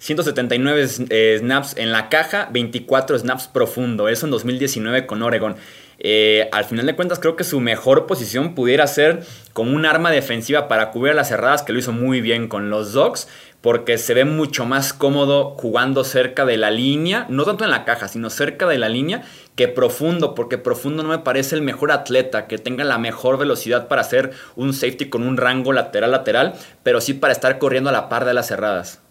179 0.02 0.88
eh, 1.10 1.36
snaps 1.38 1.76
en 1.76 1.92
la 1.92 2.08
caja, 2.08 2.48
24 2.50 3.20
snaps 3.20 3.46
profundo. 3.46 4.08
Eso 4.08 4.26
en 4.26 4.32
2019 4.32 5.06
con 5.06 5.22
Oregon. 5.22 5.54
Eh, 6.00 6.48
al 6.50 6.64
final 6.64 6.86
de 6.86 6.96
cuentas 6.96 7.20
creo 7.20 7.36
que 7.36 7.44
su 7.44 7.60
mejor 7.60 8.06
posición 8.06 8.56
pudiera 8.56 8.84
ser 8.88 9.24
como 9.52 9.76
un 9.76 9.86
arma 9.86 10.10
defensiva 10.10 10.66
para 10.66 10.90
cubrir 10.90 11.14
las 11.14 11.28
cerradas, 11.28 11.62
que 11.62 11.72
lo 11.72 11.78
hizo 11.78 11.92
muy 11.92 12.20
bien 12.20 12.48
con 12.48 12.68
los 12.68 12.92
Dogs, 12.92 13.28
porque 13.60 13.96
se 13.96 14.12
ve 14.12 14.24
mucho 14.24 14.66
más 14.66 14.92
cómodo 14.92 15.50
jugando 15.50 16.02
cerca 16.02 16.44
de 16.46 16.56
la 16.56 16.72
línea, 16.72 17.26
no 17.28 17.44
tanto 17.44 17.62
en 17.62 17.70
la 17.70 17.84
caja, 17.84 18.08
sino 18.08 18.28
cerca 18.28 18.66
de 18.66 18.78
la 18.78 18.88
línea, 18.88 19.22
que 19.54 19.68
profundo, 19.68 20.34
porque 20.34 20.58
profundo 20.58 21.04
no 21.04 21.10
me 21.10 21.20
parece 21.20 21.54
el 21.54 21.62
mejor 21.62 21.92
atleta, 21.92 22.48
que 22.48 22.58
tenga 22.58 22.82
la 22.82 22.98
mejor 22.98 23.38
velocidad 23.38 23.86
para 23.86 24.00
hacer 24.00 24.32
un 24.56 24.72
safety 24.72 25.08
con 25.08 25.22
un 25.22 25.36
rango 25.36 25.72
lateral-lateral, 25.72 26.54
pero 26.82 27.00
sí 27.00 27.14
para 27.14 27.32
estar 27.32 27.60
corriendo 27.60 27.90
a 27.90 27.92
la 27.92 28.08
par 28.08 28.24
de 28.24 28.34
las 28.34 28.48
cerradas. 28.48 29.01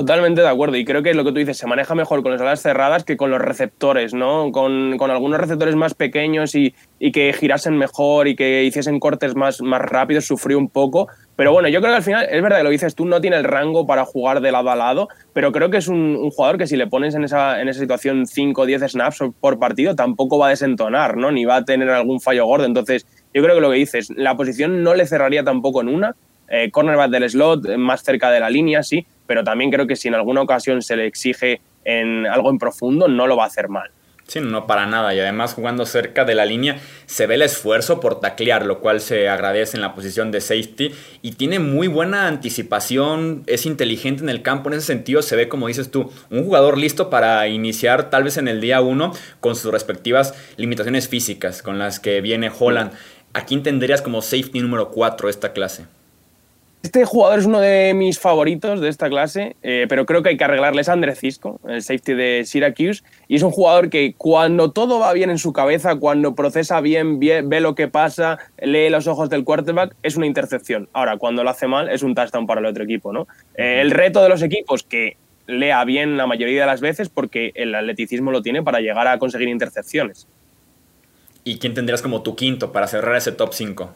Totalmente 0.00 0.40
de 0.40 0.48
acuerdo. 0.48 0.78
Y 0.78 0.86
creo 0.86 1.02
que 1.02 1.12
lo 1.12 1.24
que 1.24 1.30
tú 1.30 1.40
dices, 1.40 1.58
se 1.58 1.66
maneja 1.66 1.94
mejor 1.94 2.22
con 2.22 2.32
las 2.32 2.40
alas 2.40 2.62
cerradas 2.62 3.04
que 3.04 3.18
con 3.18 3.30
los 3.30 3.38
receptores, 3.38 4.14
¿no? 4.14 4.50
Con, 4.50 4.98
algunos 4.98 5.38
receptores 5.38 5.76
más 5.76 5.92
pequeños 5.92 6.54
y, 6.54 6.72
que 7.12 7.34
girasen 7.34 7.76
mejor 7.76 8.26
y 8.26 8.34
que 8.34 8.64
hiciesen 8.64 8.98
cortes 8.98 9.36
más, 9.36 9.60
más 9.60 9.82
rápidos, 9.82 10.24
sufrió 10.24 10.56
un 10.56 10.70
poco. 10.70 11.08
Pero 11.36 11.52
bueno, 11.52 11.68
yo 11.68 11.82
creo 11.82 11.92
que 11.92 11.96
al 11.98 12.02
final, 12.02 12.26
es 12.30 12.42
verdad 12.42 12.56
que 12.56 12.64
lo 12.64 12.70
dices 12.70 12.94
tú, 12.94 13.04
no 13.04 13.20
tiene 13.20 13.36
el 13.36 13.44
rango 13.44 13.86
para 13.86 14.06
jugar 14.06 14.40
de 14.40 14.50
lado 14.52 14.70
a 14.70 14.74
lado, 14.76 15.10
pero 15.34 15.52
creo 15.52 15.68
que 15.68 15.76
es 15.76 15.88
un, 15.88 16.30
jugador 16.30 16.56
que 16.56 16.66
si 16.66 16.78
le 16.78 16.86
pones 16.86 17.14
en 17.14 17.24
esa, 17.24 17.60
en 17.60 17.68
esa 17.68 17.80
situación 17.80 18.24
5 18.24 18.58
o 18.58 18.64
10 18.64 18.92
snaps 18.92 19.18
por 19.38 19.58
partido, 19.58 19.94
tampoco 19.94 20.38
va 20.38 20.46
a 20.46 20.50
desentonar, 20.50 21.18
¿no? 21.18 21.30
Ni 21.30 21.44
va 21.44 21.56
a 21.56 21.64
tener 21.66 21.90
algún 21.90 22.22
fallo 22.22 22.46
gordo. 22.46 22.64
Entonces, 22.64 23.06
yo 23.34 23.42
creo 23.42 23.54
que 23.54 23.60
lo 23.60 23.70
que 23.70 23.76
dices, 23.76 24.08
la 24.16 24.34
posición 24.34 24.82
no 24.82 24.94
le 24.94 25.06
cerraría 25.06 25.44
tampoco 25.44 25.82
en 25.82 25.88
una. 25.88 26.16
Eh, 26.52 26.68
cornerback 26.72 27.10
del 27.10 27.30
slot, 27.30 27.76
más 27.76 28.02
cerca 28.02 28.28
de 28.32 28.40
la 28.40 28.50
línea, 28.50 28.82
sí, 28.82 29.06
pero 29.30 29.44
también 29.44 29.70
creo 29.70 29.86
que 29.86 29.94
si 29.94 30.08
en 30.08 30.16
alguna 30.16 30.42
ocasión 30.42 30.82
se 30.82 30.96
le 30.96 31.06
exige 31.06 31.60
en 31.84 32.26
algo 32.26 32.50
en 32.50 32.58
profundo, 32.58 33.06
no 33.06 33.28
lo 33.28 33.36
va 33.36 33.44
a 33.44 33.46
hacer 33.46 33.68
mal. 33.68 33.88
Sí, 34.26 34.40
no 34.40 34.66
para 34.66 34.86
nada. 34.86 35.14
Y 35.14 35.20
además 35.20 35.54
jugando 35.54 35.86
cerca 35.86 36.24
de 36.24 36.34
la 36.34 36.44
línea 36.44 36.80
se 37.06 37.28
ve 37.28 37.36
el 37.36 37.42
esfuerzo 37.42 38.00
por 38.00 38.18
taclear, 38.18 38.66
lo 38.66 38.80
cual 38.80 39.00
se 39.00 39.28
agradece 39.28 39.76
en 39.76 39.82
la 39.82 39.94
posición 39.94 40.32
de 40.32 40.40
safety. 40.40 40.90
Y 41.22 41.34
tiene 41.34 41.60
muy 41.60 41.86
buena 41.86 42.26
anticipación, 42.26 43.44
es 43.46 43.66
inteligente 43.66 44.24
en 44.24 44.30
el 44.30 44.42
campo. 44.42 44.68
En 44.68 44.78
ese 44.78 44.88
sentido 44.88 45.22
se 45.22 45.36
ve, 45.36 45.48
como 45.48 45.68
dices 45.68 45.92
tú, 45.92 46.10
un 46.28 46.42
jugador 46.42 46.76
listo 46.76 47.08
para 47.08 47.46
iniciar 47.46 48.10
tal 48.10 48.24
vez 48.24 48.36
en 48.36 48.48
el 48.48 48.60
día 48.60 48.80
uno 48.80 49.12
con 49.38 49.54
sus 49.54 49.70
respectivas 49.70 50.34
limitaciones 50.56 51.06
físicas 51.06 51.62
con 51.62 51.78
las 51.78 52.00
que 52.00 52.20
viene 52.20 52.50
Holland. 52.58 52.90
¿A 53.32 53.44
quién 53.44 53.62
tendrías 53.62 54.02
como 54.02 54.22
safety 54.22 54.58
número 54.58 54.90
4 54.90 55.28
esta 55.28 55.52
clase? 55.52 55.86
Este 56.82 57.04
jugador 57.04 57.38
es 57.38 57.44
uno 57.44 57.60
de 57.60 57.92
mis 57.92 58.18
favoritos 58.18 58.80
de 58.80 58.88
esta 58.88 59.10
clase, 59.10 59.54
eh, 59.62 59.84
pero 59.86 60.06
creo 60.06 60.22
que 60.22 60.30
hay 60.30 60.38
que 60.38 60.44
arreglarle. 60.44 60.80
Es 60.80 60.88
André 60.88 61.14
Cisco, 61.14 61.60
el 61.68 61.82
safety 61.82 62.14
de 62.14 62.42
Syracuse, 62.46 63.02
y 63.28 63.36
es 63.36 63.42
un 63.42 63.50
jugador 63.50 63.90
que 63.90 64.14
cuando 64.16 64.70
todo 64.70 64.98
va 64.98 65.12
bien 65.12 65.28
en 65.28 65.36
su 65.36 65.52
cabeza, 65.52 65.96
cuando 65.96 66.34
procesa 66.34 66.80
bien, 66.80 67.20
ve 67.20 67.60
lo 67.60 67.74
que 67.74 67.88
pasa, 67.88 68.38
lee 68.58 68.88
los 68.88 69.06
ojos 69.06 69.28
del 69.28 69.44
quarterback, 69.44 69.94
es 70.02 70.16
una 70.16 70.24
intercepción. 70.24 70.88
Ahora, 70.94 71.18
cuando 71.18 71.44
lo 71.44 71.50
hace 71.50 71.66
mal, 71.66 71.90
es 71.90 72.02
un 72.02 72.14
touchdown 72.14 72.46
para 72.46 72.60
el 72.60 72.66
otro 72.66 72.82
equipo. 72.82 73.12
¿no? 73.12 73.28
Eh, 73.56 73.82
el 73.82 73.90
reto 73.90 74.22
de 74.22 74.30
los 74.30 74.40
equipos, 74.40 74.82
que 74.82 75.18
lea 75.46 75.84
bien 75.84 76.16
la 76.16 76.26
mayoría 76.26 76.62
de 76.62 76.66
las 76.66 76.80
veces, 76.80 77.10
porque 77.10 77.52
el 77.56 77.74
atleticismo 77.74 78.30
lo 78.30 78.40
tiene 78.40 78.62
para 78.62 78.80
llegar 78.80 79.06
a 79.06 79.18
conseguir 79.18 79.48
intercepciones. 79.48 80.26
¿Y 81.44 81.58
quién 81.58 81.74
tendrías 81.74 82.00
como 82.00 82.22
tu 82.22 82.36
quinto 82.36 82.72
para 82.72 82.86
cerrar 82.86 83.16
ese 83.16 83.32
top 83.32 83.52
5? 83.52 83.92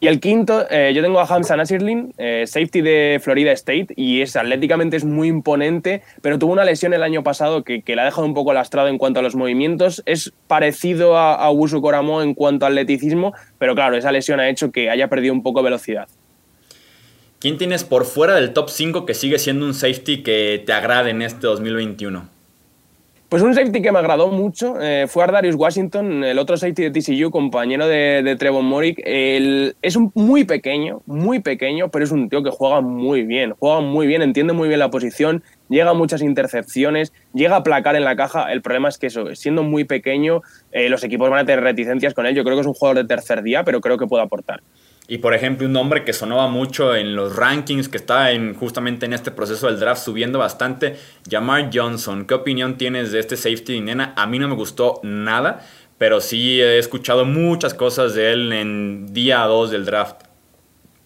Y 0.00 0.08
el 0.08 0.20
quinto, 0.20 0.66
eh, 0.70 0.92
yo 0.94 1.02
tengo 1.02 1.18
a 1.20 1.24
Hamza 1.24 1.56
Nasirlin, 1.56 2.12
eh, 2.18 2.44
safety 2.46 2.82
de 2.82 3.20
Florida 3.22 3.52
State, 3.52 3.88
y 3.96 4.20
es 4.20 4.36
atléticamente 4.36 4.96
es 4.96 5.04
muy 5.04 5.28
imponente, 5.28 6.02
pero 6.20 6.38
tuvo 6.38 6.52
una 6.52 6.64
lesión 6.64 6.92
el 6.92 7.02
año 7.02 7.22
pasado 7.22 7.64
que, 7.64 7.80
que 7.82 7.94
le 7.94 8.02
ha 8.02 8.04
dejado 8.04 8.26
un 8.26 8.34
poco 8.34 8.52
lastrado 8.52 8.88
en 8.88 8.98
cuanto 8.98 9.20
a 9.20 9.22
los 9.22 9.34
movimientos. 9.34 10.02
Es 10.04 10.32
parecido 10.46 11.16
a, 11.16 11.34
a 11.34 11.50
Uso 11.50 11.80
en 12.22 12.34
cuanto 12.34 12.66
al 12.66 12.72
atleticismo, 12.72 13.32
pero 13.58 13.74
claro, 13.74 13.96
esa 13.96 14.12
lesión 14.12 14.40
ha 14.40 14.48
hecho 14.48 14.72
que 14.72 14.90
haya 14.90 15.08
perdido 15.08 15.32
un 15.32 15.42
poco 15.42 15.60
de 15.60 15.64
velocidad. 15.64 16.08
¿Quién 17.38 17.58
tienes 17.58 17.84
por 17.84 18.04
fuera 18.04 18.34
del 18.34 18.52
top 18.52 18.70
5 18.70 19.06
que 19.06 19.14
sigue 19.14 19.38
siendo 19.38 19.66
un 19.66 19.74
safety 19.74 20.22
que 20.22 20.62
te 20.64 20.72
agrade 20.72 21.10
en 21.10 21.22
este 21.22 21.46
2021? 21.46 22.33
Pues 23.28 23.42
un 23.42 23.54
safety 23.54 23.82
que 23.82 23.90
me 23.90 23.98
agradó 23.98 24.28
mucho 24.28 24.80
eh, 24.80 25.06
fue 25.08 25.24
Ardarius 25.24 25.56
Washington, 25.56 26.22
el 26.22 26.38
otro 26.38 26.56
safety 26.56 26.88
de 26.88 26.90
TCU, 26.90 27.30
compañero 27.30 27.88
de, 27.88 28.22
de 28.22 28.36
Trevon 28.36 28.64
Morick. 28.64 29.00
es 29.04 29.96
un 29.96 30.12
muy 30.14 30.44
pequeño, 30.44 31.02
muy 31.06 31.40
pequeño, 31.40 31.88
pero 31.88 32.04
es 32.04 32.12
un 32.12 32.28
tío 32.28 32.42
que 32.42 32.50
juega 32.50 32.80
muy 32.80 33.24
bien, 33.24 33.54
juega 33.58 33.80
muy 33.80 34.06
bien, 34.06 34.22
entiende 34.22 34.52
muy 34.52 34.68
bien 34.68 34.78
la 34.78 34.90
posición, 34.90 35.42
llega 35.68 35.90
a 35.90 35.94
muchas 35.94 36.22
intercepciones, 36.22 37.12
llega 37.32 37.56
a 37.56 37.62
placar 37.62 37.96
en 37.96 38.04
la 38.04 38.14
caja. 38.14 38.52
El 38.52 38.62
problema 38.62 38.88
es 38.88 38.98
que 38.98 39.08
eso, 39.08 39.34
siendo 39.34 39.62
muy 39.62 39.84
pequeño, 39.84 40.42
eh, 40.72 40.88
los 40.88 41.02
equipos 41.02 41.30
van 41.30 41.40
a 41.40 41.44
tener 41.44 41.64
reticencias 41.64 42.14
con 42.14 42.26
él. 42.26 42.34
Yo 42.34 42.44
creo 42.44 42.56
que 42.56 42.60
es 42.60 42.66
un 42.66 42.74
jugador 42.74 42.98
de 42.98 43.08
tercer 43.08 43.42
día, 43.42 43.64
pero 43.64 43.80
creo 43.80 43.98
que 43.98 44.06
puede 44.06 44.22
aportar. 44.22 44.62
Y 45.06 45.18
por 45.18 45.34
ejemplo, 45.34 45.66
un 45.66 45.72
nombre 45.74 46.02
que 46.02 46.14
sonaba 46.14 46.48
mucho 46.48 46.94
en 46.96 47.14
los 47.14 47.36
rankings, 47.36 47.90
que 47.90 47.98
está 47.98 48.30
en, 48.30 48.54
justamente 48.54 49.04
en 49.04 49.12
este 49.12 49.30
proceso 49.30 49.66
del 49.66 49.78
draft 49.78 50.02
subiendo 50.02 50.38
bastante, 50.38 50.96
Jamar 51.30 51.70
Johnson. 51.72 52.24
¿Qué 52.26 52.32
opinión 52.32 52.78
tienes 52.78 53.12
de 53.12 53.20
este 53.20 53.36
safety 53.36 53.80
nena? 53.80 54.14
A 54.16 54.26
mí 54.26 54.38
no 54.38 54.48
me 54.48 54.54
gustó 54.54 55.00
nada, 55.02 55.66
pero 55.98 56.22
sí 56.22 56.60
he 56.60 56.78
escuchado 56.78 57.26
muchas 57.26 57.74
cosas 57.74 58.14
de 58.14 58.32
él 58.32 58.52
en 58.52 59.12
día 59.12 59.40
2 59.40 59.70
del 59.70 59.84
draft. 59.84 60.33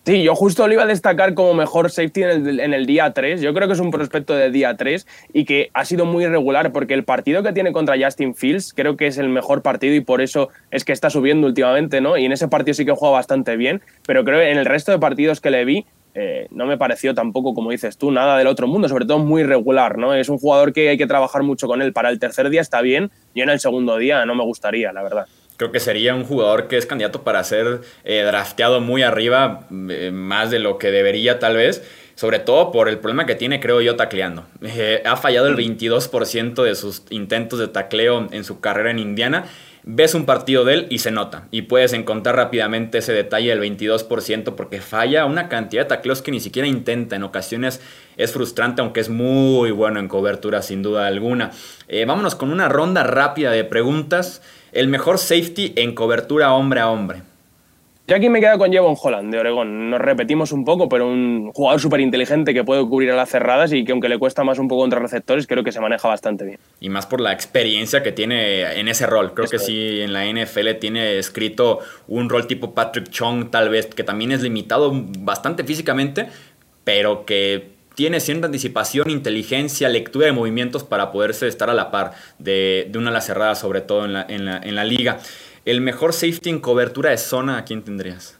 Sí, 0.09 0.23
yo 0.23 0.35
justo 0.35 0.67
lo 0.67 0.73
iba 0.73 0.85
a 0.85 0.87
destacar 0.87 1.35
como 1.35 1.53
mejor 1.53 1.91
safety 1.91 2.23
en 2.23 2.73
el, 2.73 2.87
día 2.87 3.13
3. 3.13 3.43
Yo 3.43 3.53
creo 3.53 3.69
que 3.69 3.75
es 3.75 3.79
un 3.79 3.91
prospecto 3.91 4.33
de 4.33 4.51
día 4.51 4.75
3 4.75 5.07
y 5.35 5.45
que 5.45 5.69
ha 5.75 5.85
sido 5.85 6.07
muy 6.07 6.25
irregular 6.25 6.73
porque 6.73 6.95
el 6.95 7.05
partido 7.05 7.43
que 7.43 7.53
tiene 7.53 7.73
contra 7.73 7.95
Justin 8.03 8.35
Fields 8.35 8.73
creo 8.73 8.97
que 8.97 9.07
es 9.07 9.19
el 9.19 9.29
mejor 9.29 9.61
partido 9.61 9.95
y 9.95 10.01
por 10.01 10.23
eso 10.23 10.49
es 10.71 10.87
que 10.87 10.93
está 10.93 11.11
subiendo 11.11 11.47
últimamente, 11.47 12.01
¿no? 12.01 12.17
Y 12.17 12.25
en 12.25 12.33
ese 12.33 12.49
partido 12.49 12.73
sí 12.73 12.87
que 12.87 12.93
juega 12.93 13.17
bastante 13.17 13.59
bien, 13.59 13.83
pero 14.07 14.25
creo 14.25 14.41
que 14.41 14.51
en 14.51 14.57
el 14.57 14.65
resto 14.65 14.93
de 14.93 14.99
partidos 14.99 15.43
que 15.43 15.51
le 15.51 15.67
vi 15.67 15.85
eh, 16.15 16.47
no 16.53 16.65
me 16.65 16.79
pareció 16.79 17.15
tampoco, 17.15 17.53
como 17.53 17.71
dices 17.71 17.99
tú, 17.99 18.11
nada 18.11 18.39
del 18.39 18.47
otro 18.47 18.67
mundo, 18.67 18.89
sobre 18.89 19.05
todo 19.05 19.19
muy 19.19 19.43
regular, 19.43 19.99
¿no? 19.99 20.15
Es 20.15 20.31
un 20.31 20.39
jugador 20.39 20.73
que 20.73 20.89
hay 20.89 20.97
que 20.97 21.07
trabajar 21.07 21.43
mucho 21.43 21.67
con 21.67 21.83
él. 21.83 21.93
Para 21.93 22.09
el 22.09 22.19
tercer 22.19 22.49
día 22.49 22.63
está 22.63 22.81
bien 22.81 23.11
y 23.35 23.43
en 23.43 23.51
el 23.51 23.61
segundo 23.61 23.99
día 23.99 24.25
no 24.25 24.35
me 24.35 24.45
gustaría, 24.45 24.91
la 24.91 25.03
verdad 25.03 25.27
creo 25.59 25.73
que 25.73 25.81
sería 25.81 26.15
un 26.15 26.25
jugador 26.25 26.69
que 26.69 26.79
es 26.79 26.87
candidato 26.87 27.25
para 27.25 27.43
ser 27.45 27.81
eh, 28.05 28.23
drafteado 28.23 28.81
muy 28.81 29.03
arriba, 29.03 29.67
eh, 29.91 30.11
más 30.13 30.51
de 30.51 30.61
lo 30.61 30.79
que 30.79 30.91
debería 30.91 31.39
tal 31.39 31.57
vez. 31.57 31.83
Sobre 32.15 32.41
todo 32.41 32.73
por 32.73 32.89
el 32.89 32.99
problema 32.99 33.27
que 33.27 33.37
tiene, 33.37 33.61
creo 33.61 33.81
yo, 33.81 33.95
tacleando. 33.95 34.45
Eh, 34.63 35.03
ha 35.05 35.17
fallado 35.17 35.47
el 35.47 35.57
22% 35.57 36.65
de 36.65 36.75
sus 36.75 37.05
intentos 37.11 37.61
de 37.61 37.69
tacleo 37.69 38.27
en 38.33 38.43
su 38.43 38.59
carrera 38.59 38.91
en 38.91 38.99
Indiana. 38.99 39.45
Ves 39.85 40.15
un 40.15 40.27
partido 40.27 40.65
de 40.65 40.75
él 40.75 40.87
y 40.91 40.99
se 40.99 41.13
nota. 41.13 41.47
Y 41.53 41.63
puedes 41.63 41.93
encontrar 41.93 42.35
rápidamente 42.35 42.99
ese 42.99 43.13
detalle 43.13 43.51
del 43.55 43.61
22% 43.61 44.57
porque 44.57 44.81
falla 44.81 45.27
una 45.27 45.49
cantidad 45.49 45.83
de 45.83 45.89
tacleos 45.89 46.21
que 46.21 46.33
ni 46.33 46.41
siquiera 46.41 46.67
intenta. 46.67 47.15
En 47.15 47.23
ocasiones 47.23 47.81
es 48.17 48.33
frustrante, 48.33 48.83
aunque 48.83 48.99
es 48.99 49.11
muy 49.11 49.71
bueno 49.71 50.01
en 50.01 50.09
cobertura, 50.09 50.63
sin 50.63 50.83
duda 50.83 51.07
alguna. 51.07 51.53
vámonos 52.07 52.35
con 52.35 52.51
una 52.51 52.69
ronda 52.69 53.05
rápida 53.05 53.53
de 53.53 53.63
preguntas 53.63 54.43
el 54.73 54.89
mejor 54.89 55.19
safety 55.19 55.73
en 55.77 55.95
cobertura 55.95 56.53
hombre 56.55 56.81
a 56.81 56.91
hombre. 56.91 57.23
Yo 58.09 58.17
aquí 58.17 58.31
me 58.31 58.41
quedo 58.41 58.57
con 58.57 58.73
Jevon 58.73 58.97
Holland 58.99 59.31
de 59.31 59.39
Oregón. 59.39 59.91
Nos 59.91 60.01
repetimos 60.01 60.51
un 60.53 60.65
poco, 60.65 60.89
pero 60.89 61.07
un 61.07 61.53
jugador 61.53 61.79
súper 61.79 62.01
inteligente 62.01 62.55
que 62.55 62.65
puede 62.65 62.81
cubrir 62.89 63.11
a 63.11 63.17
las 63.17 63.29
cerradas 63.29 63.71
y 63.75 63.85
que 63.85 63.93
aunque 63.93 64.09
le 64.09 64.19
cuesta 64.19 64.45
más 64.45 64.59
un 64.59 64.67
poco 64.67 64.81
contra 64.81 64.99
receptores, 64.99 65.47
creo 65.47 65.63
que 65.63 65.73
se 65.73 65.81
maneja 65.81 66.09
bastante 66.09 66.47
bien. 66.47 66.59
Y 66.81 66.89
más 66.89 67.05
por 67.05 67.21
la 67.21 67.35
experiencia 67.35 68.03
que 68.03 68.11
tiene 68.13 68.81
en 68.81 68.89
ese 68.89 69.05
rol. 69.05 69.35
Creo 69.35 69.47
que 69.47 69.59
sí, 69.59 70.01
en 70.01 70.15
la 70.15 70.25
NFL 70.25 70.79
tiene 70.81 71.19
escrito 71.19 71.81
un 72.07 72.31
rol 72.31 72.47
tipo 72.47 72.73
Patrick 72.73 73.11
Chong, 73.11 73.51
tal 73.51 73.69
vez, 73.69 73.85
que 73.89 74.05
también 74.05 74.33
es 74.33 74.41
limitado 74.41 74.91
bastante 75.19 75.63
físicamente, 75.65 76.29
pero 76.85 77.27
que 77.27 77.78
tiene 77.99 78.21
cierta 78.21 78.47
anticipación, 78.47 79.11
inteligencia, 79.11 79.89
lectura 79.89 80.27
de 80.27 80.33
movimientos 80.33 80.85
para 80.85 81.11
poderse 81.11 81.49
estar 81.49 81.69
a 81.69 81.75
la 81.75 81.91
par 81.91 82.13
de, 82.39 82.89
una 82.95 83.11
ala 83.11 83.21
cerrada, 83.21 83.57
sobre 83.57 83.81
todo 83.81 84.05
en 84.05 84.13
la, 84.13 84.23
en 84.29 84.75
la 84.77 84.85
liga. 84.85 85.19
El 85.65 85.81
mejor 85.81 86.13
safety 86.13 86.49
en 86.49 86.61
cobertura 86.61 87.11
de 87.11 87.19
zona, 87.19 87.59
¿a 87.59 87.65
quién 87.65 87.83
tendrías? 87.83 88.38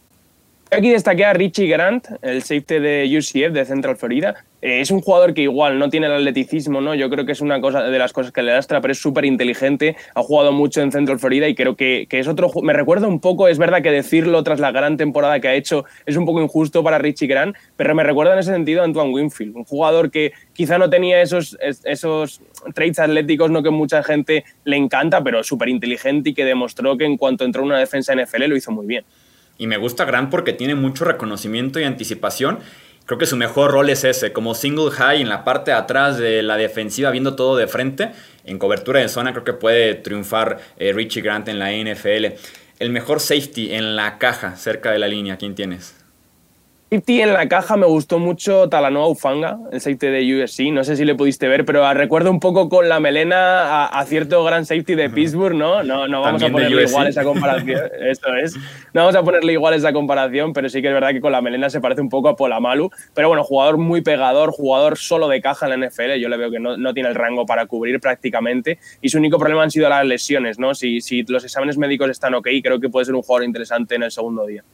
Aquí 0.71 0.91
destaqué 0.91 1.25
a 1.25 1.33
Richie 1.33 1.67
Grant, 1.67 2.09
el 2.21 2.43
safety 2.43 2.79
de 2.79 3.17
UCF 3.19 3.53
de 3.55 3.65
Central 3.65 3.97
Florida. 3.97 4.45
Eh, 4.61 4.81
es 4.81 4.91
un 4.91 5.01
jugador 5.01 5.33
que 5.33 5.41
igual 5.41 5.79
no 5.79 5.89
tiene 5.89 6.09
el 6.09 6.13
atleticismo, 6.13 6.83
¿no? 6.83 6.95
Yo 6.95 7.09
creo 7.09 7.25
que 7.25 7.33
es 7.33 7.41
una 7.41 7.59
cosa 7.61 7.85
de 7.85 7.99
las 7.99 8.13
cosas 8.13 8.33
que 8.33 8.43
le 8.43 8.53
lastra, 8.53 8.83
pero 8.83 8.93
es 8.93 8.99
súper 8.99 9.25
inteligente, 9.25 9.97
ha 10.15 10.23
jugado 10.23 10.53
mucho 10.53 10.83
en 10.83 10.93
Central 10.93 11.19
Florida 11.19 11.49
y 11.49 11.55
creo 11.55 11.75
que, 11.75 12.07
que, 12.11 12.19
es 12.19 12.29
otro... 12.29 12.51
Me 12.63 12.75
recuerda 12.75 13.07
un 13.07 13.19
poco, 13.19 13.49
es 13.49 13.57
verdad 13.57 13.81
que 13.81 13.91
decirlo 13.91 14.43
tras 14.43 14.61
la 14.61 14.71
gran 14.71 14.99
temporada 14.99 15.41
que 15.41 15.49
ha 15.49 15.55
hecho 15.55 15.87
es 16.05 16.17
un 16.17 16.27
poco 16.27 16.43
injusto 16.43 16.85
para 16.85 16.99
Richie 16.99 17.29
Grant, 17.29 17.57
pero 17.77 17.95
me 17.95 18.05
recuerda 18.05 18.35
en 18.35 18.41
ese 18.41 18.53
sentido 18.53 18.83
a 18.83 18.85
Antoine 18.85 19.11
Winfield, 19.11 19.57
un 19.57 19.65
jugador 19.65 20.11
que 20.11 20.33
quizá 20.53 20.77
no 20.77 20.91
tenía 20.91 21.23
esos, 21.23 21.57
esos 21.61 22.43
traits 22.75 22.99
atléticos, 22.99 23.51
no 23.51 23.63
que 23.63 23.71
mucha 23.71 24.03
gente 24.03 24.45
le 24.65 24.77
encanta, 24.77 25.23
pero 25.25 25.43
súper 25.43 25.71
inteligente 25.71 26.31
y 26.31 26.35
que 26.35 26.45
demostró 26.45 26.99
que 26.99 27.07
en 27.07 27.17
cuanto 27.17 27.47
entró 27.47 27.63
en 27.63 27.69
una 27.69 27.79
defensa 27.79 28.15
NFL 28.15 28.45
lo 28.45 28.57
hizo 28.57 28.71
muy 28.71 28.87
bien. 28.87 29.05
Y 29.59 29.67
me 29.67 29.77
gusta 29.77 30.05
Grant 30.05 30.31
porque 30.31 30.53
tiene 30.53 30.75
mucho 30.77 31.05
reconocimiento 31.05 31.81
y 31.81 31.85
anticipación. 31.85 32.61
Creo 33.05 33.19
que 33.19 33.27
su 33.27 33.37
mejor 33.37 33.73
rol 33.73 33.91
es 33.91 34.05
ese, 34.05 34.33
como 34.33 34.55
single 34.55 34.91
high 34.93 35.21
en 35.21 35.29
la 35.29 35.45
parte 35.45 35.73
de 35.73 35.77
atrás 35.77 36.17
de 36.19 36.43
la 36.43 36.57
defensiva, 36.57 37.11
viendo 37.11 37.35
todo 37.35 37.57
de 37.57 37.67
frente. 37.67 38.13
En 38.45 38.59
cobertura 38.59 39.01
de 39.01 39.09
zona 39.09 39.33
creo 39.33 39.45
que 39.45 39.55
puede 39.55 39.95
triunfar 39.95 40.59
eh, 40.79 40.93
Richie 40.93 41.23
Grant 41.23 41.49
en 41.49 41.59
la 41.59 41.73
NFL. 41.73 42.37
El 42.79 42.91
mejor 42.91 43.21
safety 43.21 43.75
en 43.75 43.97
la 43.97 44.19
caja, 44.19 44.57
cerca 44.57 44.93
de 44.93 44.99
la 44.99 45.09
línea, 45.09 45.37
¿quién 45.37 45.55
tienes? 45.55 45.98
Safety 46.91 47.21
en 47.21 47.35
la 47.35 47.47
caja 47.49 47.77
me 47.77 47.85
gustó 47.85 48.19
mucho 48.19 48.71
Talanoa 48.71 49.09
Ufanga, 49.09 49.59
el 49.71 49.79
safety 49.79 50.07
de 50.07 50.43
USC. 50.43 50.73
No 50.73 50.85
sé 50.85 50.97
si 50.97 51.05
le 51.05 51.15
pudiste 51.15 51.47
ver, 51.47 51.67
pero 51.67 51.93
recuerdo 51.93 52.31
un 52.31 52.41
poco 52.41 52.71
con 52.71 52.89
la 52.89 52.99
melena 52.99 53.85
a, 53.85 54.05
cierto 54.07 54.43
gran 54.43 54.65
safety 54.65 54.95
de 54.95 55.11
Pittsburgh, 55.11 55.55
¿no? 55.55 55.83
No, 55.83 56.09
no 56.09 56.23
vamos 56.23 56.43
a 56.43 56.49
ponerle 56.49 56.85
igual 56.85 57.07
esa 57.07 57.25
comparación. 57.25 57.83
Eso 58.01 58.35
es. 58.43 58.57
No 58.95 59.03
vamos 59.03 59.17
a 59.17 59.23
ponerle 59.23 59.53
igual 59.53 59.75
esa 59.75 59.93
comparación, 59.93 60.55
pero 60.55 60.71
sí 60.71 60.81
que 60.81 60.89
es 60.89 60.95
verdad 60.95 61.11
que 61.11 61.21
con 61.21 61.31
la 61.31 61.43
melena 61.43 61.69
se 61.69 61.83
parece 61.83 62.01
un 62.01 62.09
poco 62.09 62.31
a 62.31 62.37
Polamalu. 62.37 62.89
Pero 63.13 63.29
bueno, 63.29 63.45
jugador 63.45 63.77
muy 63.77 64.01
pegador, 64.01 64.51
jugador 64.51 64.97
solo 64.97 65.29
de 65.29 65.43
caja 65.43 65.67
en 65.69 65.79
la 65.79 65.89
NFL. 65.89 66.15
Yo 66.19 66.31
le 66.31 66.39
veo 66.39 66.51
que 66.51 66.59
no, 66.59 66.79
no 66.79 66.95
tiene 66.95 67.11
el 67.11 67.17
rango 67.17 67.45
para 67.45 67.67
cubrir 67.67 68.01
prácticamente. 68.01 68.79
Y 69.03 69.11
su 69.11 69.19
único 69.19 69.37
problema 69.37 69.63
han 69.63 69.71
sido 69.71 69.91
las 69.91 70.07
lesiones, 70.07 70.59
¿no? 70.59 70.75
Si, 70.75 71.03
si 71.03 71.23
los 71.25 71.45
exámenes 71.45 71.77
médicos 71.77 72.09
están 72.09 72.33
ok, 72.33 72.49
creo 72.63 72.81
que 72.81 72.89
puede 72.89 73.05
ser 73.05 73.15
un 73.15 73.21
jugador 73.21 73.45
interesante 73.45 73.95
en 73.95 74.05
el 74.05 74.11
segundo 74.11 74.47
día. 74.47 74.65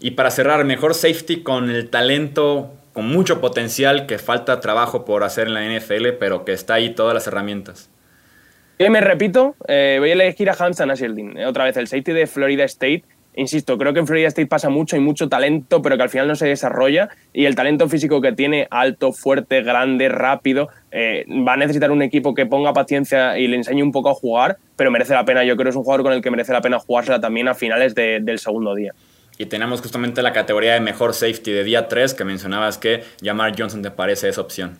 Y 0.00 0.12
para 0.12 0.30
cerrar, 0.30 0.64
mejor 0.64 0.94
safety 0.94 1.42
con 1.42 1.70
el 1.70 1.88
talento, 1.88 2.74
con 2.92 3.08
mucho 3.08 3.40
potencial, 3.40 4.06
que 4.06 4.18
falta 4.18 4.60
trabajo 4.60 5.04
por 5.04 5.24
hacer 5.24 5.48
en 5.48 5.54
la 5.54 5.64
NFL, 5.64 6.08
pero 6.18 6.44
que 6.44 6.52
está 6.52 6.74
ahí 6.74 6.90
todas 6.90 7.14
las 7.14 7.26
herramientas. 7.26 7.90
Y 8.78 8.90
me 8.90 9.00
repito, 9.00 9.54
eh, 9.68 9.96
voy 9.98 10.10
a 10.10 10.12
elegir 10.12 10.50
a 10.50 10.52
Hansan 10.52 10.90
Asheldin, 10.90 11.38
eh, 11.38 11.46
otra 11.46 11.64
vez 11.64 11.78
el 11.78 11.86
safety 11.86 12.12
de 12.12 12.26
Florida 12.26 12.64
State. 12.64 13.04
Insisto, 13.34 13.76
creo 13.76 13.92
que 13.92 14.00
en 14.00 14.06
Florida 14.06 14.28
State 14.28 14.46
pasa 14.46 14.68
mucho, 14.68 14.96
y 14.96 15.00
mucho 15.00 15.28
talento, 15.28 15.80
pero 15.80 15.96
que 15.96 16.02
al 16.02 16.08
final 16.10 16.28
no 16.28 16.36
se 16.36 16.46
desarrolla. 16.46 17.08
Y 17.32 17.46
el 17.46 17.54
talento 17.54 17.88
físico 17.88 18.20
que 18.20 18.32
tiene, 18.32 18.66
alto, 18.70 19.12
fuerte, 19.12 19.62
grande, 19.62 20.10
rápido, 20.10 20.68
eh, 20.90 21.24
va 21.46 21.54
a 21.54 21.56
necesitar 21.56 21.90
un 21.90 22.02
equipo 22.02 22.34
que 22.34 22.44
ponga 22.44 22.72
paciencia 22.74 23.38
y 23.38 23.46
le 23.46 23.56
enseñe 23.56 23.82
un 23.82 23.92
poco 23.92 24.10
a 24.10 24.14
jugar, 24.14 24.58
pero 24.76 24.90
merece 24.90 25.14
la 25.14 25.24
pena. 25.24 25.42
Yo 25.44 25.54
creo 25.56 25.64
que 25.64 25.70
es 25.70 25.76
un 25.76 25.84
jugador 25.84 26.02
con 26.02 26.12
el 26.12 26.22
que 26.22 26.30
merece 26.30 26.52
la 26.52 26.60
pena 26.60 26.78
jugársela 26.78 27.20
también 27.20 27.48
a 27.48 27.54
finales 27.54 27.94
del 27.94 28.38
segundo 28.38 28.74
día. 28.74 28.92
Y 29.38 29.46
tenemos 29.46 29.82
justamente 29.82 30.22
la 30.22 30.32
categoría 30.32 30.74
de 30.74 30.80
mejor 30.80 31.14
safety 31.14 31.52
de 31.52 31.64
día 31.64 31.88
3 31.88 32.14
que 32.14 32.24
mencionabas 32.24 32.78
que 32.78 33.02
Jamar 33.22 33.54
Johnson 33.58 33.82
te 33.82 33.90
parece 33.90 34.28
esa 34.28 34.40
opción. 34.40 34.78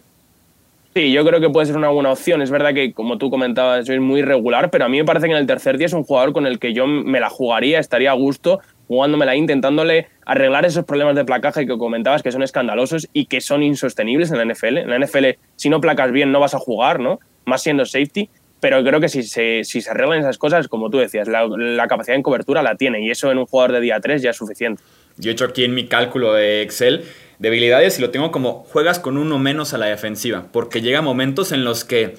Sí, 0.94 1.12
yo 1.12 1.26
creo 1.26 1.40
que 1.40 1.50
puede 1.50 1.66
ser 1.66 1.76
una 1.76 1.90
buena 1.90 2.10
opción. 2.10 2.40
Es 2.40 2.50
verdad 2.50 2.72
que, 2.72 2.94
como 2.94 3.18
tú 3.18 3.28
comentabas, 3.28 3.86
es 3.86 4.00
muy 4.00 4.22
regular, 4.22 4.70
pero 4.70 4.86
a 4.86 4.88
mí 4.88 4.96
me 4.96 5.04
parece 5.04 5.26
que 5.26 5.32
en 5.32 5.38
el 5.38 5.46
tercer 5.46 5.76
día 5.76 5.86
es 5.86 5.92
un 5.92 6.04
jugador 6.04 6.32
con 6.32 6.46
el 6.46 6.58
que 6.58 6.72
yo 6.72 6.86
me 6.86 7.20
la 7.20 7.28
jugaría, 7.28 7.78
estaría 7.78 8.12
a 8.12 8.14
gusto 8.14 8.60
jugándomela, 8.88 9.36
intentándole 9.36 10.08
arreglar 10.24 10.64
esos 10.64 10.84
problemas 10.84 11.16
de 11.16 11.24
placaje 11.24 11.66
que 11.66 11.76
comentabas 11.76 12.22
que 12.22 12.32
son 12.32 12.42
escandalosos 12.42 13.08
y 13.12 13.26
que 13.26 13.40
son 13.40 13.62
insostenibles 13.62 14.30
en 14.30 14.38
la 14.38 14.54
NFL. 14.54 14.78
En 14.78 14.90
la 14.90 14.98
NFL, 14.98 15.38
si 15.56 15.68
no 15.68 15.80
placas 15.80 16.12
bien, 16.12 16.32
no 16.32 16.40
vas 16.40 16.54
a 16.54 16.58
jugar, 16.58 17.00
¿no? 17.00 17.18
Más 17.44 17.62
siendo 17.62 17.84
safety 17.84 18.30
pero 18.68 18.82
creo 18.82 19.00
que 19.00 19.08
si 19.08 19.22
se, 19.22 19.62
si 19.62 19.80
se 19.80 19.90
arreglan 19.90 20.18
esas 20.18 20.38
cosas, 20.38 20.66
como 20.66 20.90
tú 20.90 20.98
decías, 20.98 21.28
la, 21.28 21.86
capacidad 21.86 22.16
en 22.16 22.24
cobertura 22.24 22.64
la 22.64 22.74
tiene 22.74 23.00
y 23.00 23.12
eso 23.12 23.30
en 23.30 23.38
un 23.38 23.46
jugador 23.46 23.70
de 23.70 23.80
día 23.80 24.00
3 24.00 24.20
ya 24.20 24.30
es 24.30 24.36
suficiente. 24.36 24.82
Yo 25.18 25.30
he 25.30 25.34
hecho 25.34 25.44
aquí 25.44 25.62
en 25.62 25.72
mi 25.72 25.86
cálculo 25.86 26.32
de 26.32 26.62
Excel 26.62 27.04
debilidades 27.38 28.00
y 28.00 28.02
lo 28.02 28.10
tengo 28.10 28.32
como 28.32 28.64
juegas 28.64 28.98
con 28.98 29.18
uno 29.18 29.38
menos 29.38 29.72
a 29.72 29.78
la 29.78 29.86
defensiva, 29.86 30.48
porque 30.50 30.80
llega 30.80 31.00
momentos 31.00 31.52
en 31.52 31.64
los 31.64 31.84
que 31.84 32.16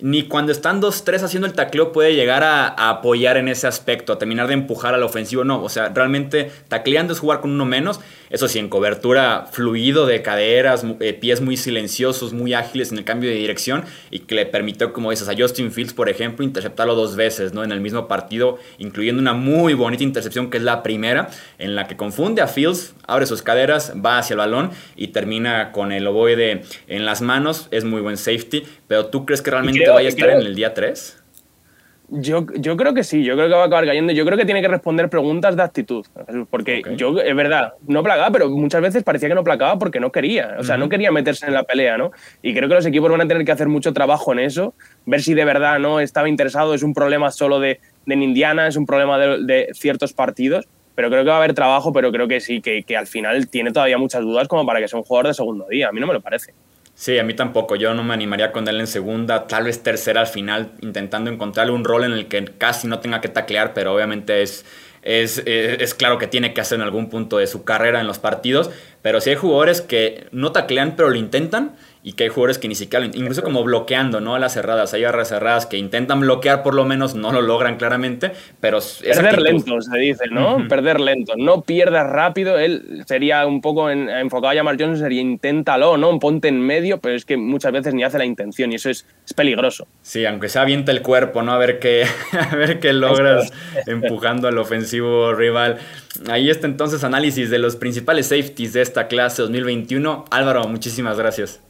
ni 0.00 0.24
cuando 0.24 0.50
están 0.50 0.82
2-3 0.82 1.22
haciendo 1.22 1.46
el 1.46 1.54
tacleo 1.54 1.92
puede 1.92 2.16
llegar 2.16 2.42
a, 2.42 2.66
apoyar 2.66 3.36
en 3.36 3.46
ese 3.46 3.68
aspecto, 3.68 4.12
a 4.12 4.18
terminar 4.18 4.48
de 4.48 4.54
empujar 4.54 4.94
al 4.94 5.02
ofensivo. 5.04 5.44
No, 5.44 5.62
o 5.62 5.68
sea, 5.68 5.90
realmente 5.90 6.50
tacleando 6.66 7.12
es 7.12 7.20
jugar 7.20 7.40
con 7.40 7.52
uno 7.52 7.64
menos. 7.64 8.00
Eso 8.34 8.48
sí, 8.48 8.58
en 8.58 8.68
cobertura 8.68 9.46
fluido 9.52 10.06
de 10.06 10.20
caderas, 10.20 10.84
eh, 10.98 11.12
pies 11.12 11.40
muy 11.40 11.56
silenciosos, 11.56 12.32
muy 12.32 12.52
ágiles 12.52 12.90
en 12.90 12.98
el 12.98 13.04
cambio 13.04 13.30
de 13.30 13.36
dirección 13.36 13.84
y 14.10 14.18
que 14.18 14.34
le 14.34 14.44
permitió, 14.44 14.92
como 14.92 15.12
dices, 15.12 15.28
a 15.28 15.34
Justin 15.38 15.70
Fields, 15.70 15.94
por 15.94 16.08
ejemplo, 16.08 16.44
interceptarlo 16.44 16.96
dos 16.96 17.14
veces 17.14 17.52
¿no? 17.52 17.62
en 17.62 17.70
el 17.70 17.80
mismo 17.80 18.08
partido, 18.08 18.58
incluyendo 18.78 19.22
una 19.22 19.34
muy 19.34 19.74
bonita 19.74 20.02
intercepción 20.02 20.50
que 20.50 20.56
es 20.56 20.64
la 20.64 20.82
primera, 20.82 21.28
en 21.60 21.76
la 21.76 21.86
que 21.86 21.96
confunde 21.96 22.42
a 22.42 22.48
Fields, 22.48 22.96
abre 23.06 23.26
sus 23.26 23.42
caderas, 23.42 23.92
va 24.04 24.18
hacia 24.18 24.34
el 24.34 24.38
balón 24.38 24.72
y 24.96 25.08
termina 25.08 25.70
con 25.70 25.92
el 25.92 26.04
ovoide 26.04 26.62
en 26.88 27.04
las 27.04 27.22
manos. 27.22 27.68
Es 27.70 27.84
muy 27.84 28.00
buen 28.00 28.16
safety, 28.16 28.64
pero 28.88 29.06
¿tú 29.06 29.26
crees 29.26 29.42
que 29.42 29.52
realmente 29.52 29.88
vaya 29.88 30.08
a 30.08 30.10
estar 30.10 30.30
en 30.30 30.38
el 30.38 30.56
día 30.56 30.74
3? 30.74 31.23
Yo, 32.08 32.46
yo 32.56 32.76
creo 32.76 32.92
que 32.92 33.02
sí, 33.02 33.24
yo 33.24 33.34
creo 33.34 33.48
que 33.48 33.54
va 33.54 33.62
a 33.62 33.66
acabar 33.66 33.86
cayendo. 33.86 34.12
Yo 34.12 34.24
creo 34.26 34.36
que 34.36 34.44
tiene 34.44 34.60
que 34.60 34.68
responder 34.68 35.08
preguntas 35.08 35.56
de 35.56 35.62
actitud. 35.62 36.04
Porque 36.50 36.82
yo, 36.96 37.18
es 37.18 37.34
verdad, 37.34 37.74
no 37.86 38.02
placaba, 38.02 38.30
pero 38.30 38.50
muchas 38.50 38.82
veces 38.82 39.02
parecía 39.02 39.28
que 39.28 39.34
no 39.34 39.42
placaba 39.42 39.78
porque 39.78 40.00
no 40.00 40.12
quería. 40.12 40.56
O 40.58 40.64
sea, 40.64 40.76
no 40.76 40.88
quería 40.88 41.10
meterse 41.10 41.46
en 41.46 41.54
la 41.54 41.64
pelea, 41.64 41.96
¿no? 41.96 42.12
Y 42.42 42.54
creo 42.54 42.68
que 42.68 42.74
los 42.74 42.86
equipos 42.86 43.10
van 43.10 43.22
a 43.22 43.28
tener 43.28 43.44
que 43.44 43.52
hacer 43.52 43.68
mucho 43.68 43.92
trabajo 43.92 44.32
en 44.32 44.40
eso, 44.40 44.74
ver 45.06 45.22
si 45.22 45.34
de 45.34 45.44
verdad 45.44 45.78
no 45.78 46.00
estaba 46.00 46.28
interesado. 46.28 46.74
Es 46.74 46.82
un 46.82 46.94
problema 46.94 47.30
solo 47.30 47.58
de, 47.58 47.80
de 48.06 48.14
Indiana, 48.14 48.68
es 48.68 48.76
un 48.76 48.86
problema 48.86 49.18
de, 49.18 49.44
de 49.44 49.68
ciertos 49.72 50.12
partidos 50.12 50.68
pero 50.94 51.10
creo 51.10 51.24
que 51.24 51.30
va 51.30 51.36
a 51.36 51.38
haber 51.38 51.54
trabajo, 51.54 51.92
pero 51.92 52.12
creo 52.12 52.28
que 52.28 52.40
sí, 52.40 52.60
que, 52.60 52.84
que 52.84 52.96
al 52.96 53.06
final 53.06 53.48
tiene 53.48 53.72
todavía 53.72 53.98
muchas 53.98 54.22
dudas 54.22 54.46
como 54.48 54.64
para 54.64 54.80
que 54.80 54.88
sea 54.88 54.98
un 54.98 55.04
jugador 55.04 55.28
de 55.28 55.34
segundo 55.34 55.66
día. 55.68 55.88
A 55.88 55.92
mí 55.92 56.00
no 56.00 56.06
me 56.06 56.12
lo 56.12 56.20
parece. 56.20 56.54
Sí, 56.94 57.18
a 57.18 57.24
mí 57.24 57.34
tampoco. 57.34 57.74
Yo 57.76 57.92
no 57.94 58.04
me 58.04 58.14
animaría 58.14 58.52
con 58.52 58.68
él 58.68 58.78
en 58.80 58.86
segunda, 58.86 59.46
tal 59.46 59.64
vez 59.64 59.82
tercera 59.82 60.20
al 60.20 60.26
final, 60.28 60.72
intentando 60.80 61.30
encontrarle 61.30 61.72
un 61.72 61.84
rol 61.84 62.04
en 62.04 62.12
el 62.12 62.28
que 62.28 62.44
casi 62.44 62.86
no 62.86 63.00
tenga 63.00 63.20
que 63.20 63.28
taclear, 63.28 63.74
pero 63.74 63.92
obviamente 63.92 64.42
es, 64.42 64.64
es, 65.02 65.38
es, 65.38 65.80
es, 65.80 65.94
claro 65.94 66.18
que 66.18 66.28
tiene 66.28 66.54
que 66.54 66.60
hacer 66.60 66.76
en 66.76 66.82
algún 66.82 67.10
punto 67.10 67.38
de 67.38 67.48
su 67.48 67.64
carrera 67.64 68.00
en 68.00 68.06
los 68.06 68.20
partidos. 68.20 68.70
Pero 69.02 69.20
si 69.20 69.30
hay 69.30 69.36
jugadores 69.36 69.80
que 69.80 70.28
no 70.30 70.52
taclean, 70.52 70.94
pero 70.96 71.10
lo 71.10 71.16
intentan, 71.16 71.74
y 72.06 72.12
que 72.12 72.24
hay 72.24 72.28
jugadores 72.28 72.58
que 72.58 72.68
ni 72.68 72.74
siquiera, 72.74 73.06
incluso 73.06 73.42
como 73.42 73.64
bloqueando, 73.64 74.20
¿no? 74.20 74.34
A 74.34 74.38
las 74.38 74.52
cerradas, 74.52 74.92
hay 74.92 75.04
barras 75.04 75.30
cerradas 75.30 75.64
que 75.64 75.78
intentan 75.78 76.20
bloquear 76.20 76.62
por 76.62 76.74
lo 76.74 76.84
menos, 76.84 77.14
no 77.14 77.32
lo 77.32 77.40
logran 77.40 77.78
claramente, 77.78 78.32
pero... 78.60 78.78
Perder 79.02 79.40
lento, 79.40 79.80
se 79.80 79.98
dice, 79.98 80.24
¿no? 80.30 80.68
Perder 80.68 81.00
lento, 81.00 81.32
no 81.38 81.62
pierdas 81.62 82.06
rápido, 82.06 82.58
él 82.58 83.02
sería 83.06 83.46
un 83.46 83.62
poco 83.62 83.88
en, 83.88 84.10
enfocado 84.10 84.50
a 84.50 84.54
llamar 84.54 84.76
Johnson, 84.78 84.98
sería 84.98 85.22
inténtalo, 85.22 85.96
¿no? 85.96 86.18
Ponte 86.18 86.48
en 86.48 86.60
medio, 86.60 86.98
pero 86.98 87.16
es 87.16 87.24
que 87.24 87.38
muchas 87.38 87.72
veces 87.72 87.94
ni 87.94 88.04
hace 88.04 88.18
la 88.18 88.26
intención 88.26 88.70
y 88.70 88.74
eso 88.74 88.90
es, 88.90 89.06
es 89.24 89.32
peligroso. 89.32 89.86
Sí, 90.02 90.26
aunque 90.26 90.50
se 90.50 90.58
avienta 90.58 90.92
el 90.92 91.00
cuerpo, 91.00 91.40
¿no? 91.40 91.52
A 91.52 91.58
ver 91.58 91.78
qué, 91.78 92.04
a 92.32 92.54
ver 92.54 92.80
qué 92.80 92.92
logras 92.92 93.50
empujando 93.86 94.46
al 94.46 94.58
ofensivo 94.58 95.32
rival. 95.32 95.78
Ahí 96.28 96.50
está 96.50 96.66
entonces 96.66 97.02
análisis 97.02 97.48
de 97.48 97.58
los 97.58 97.76
principales 97.76 98.26
safeties 98.26 98.74
de 98.74 98.82
esta 98.82 99.08
clase 99.08 99.40
2021. 99.40 100.26
Álvaro, 100.30 100.68
muchísimas 100.68 101.16
gracias. 101.16 101.62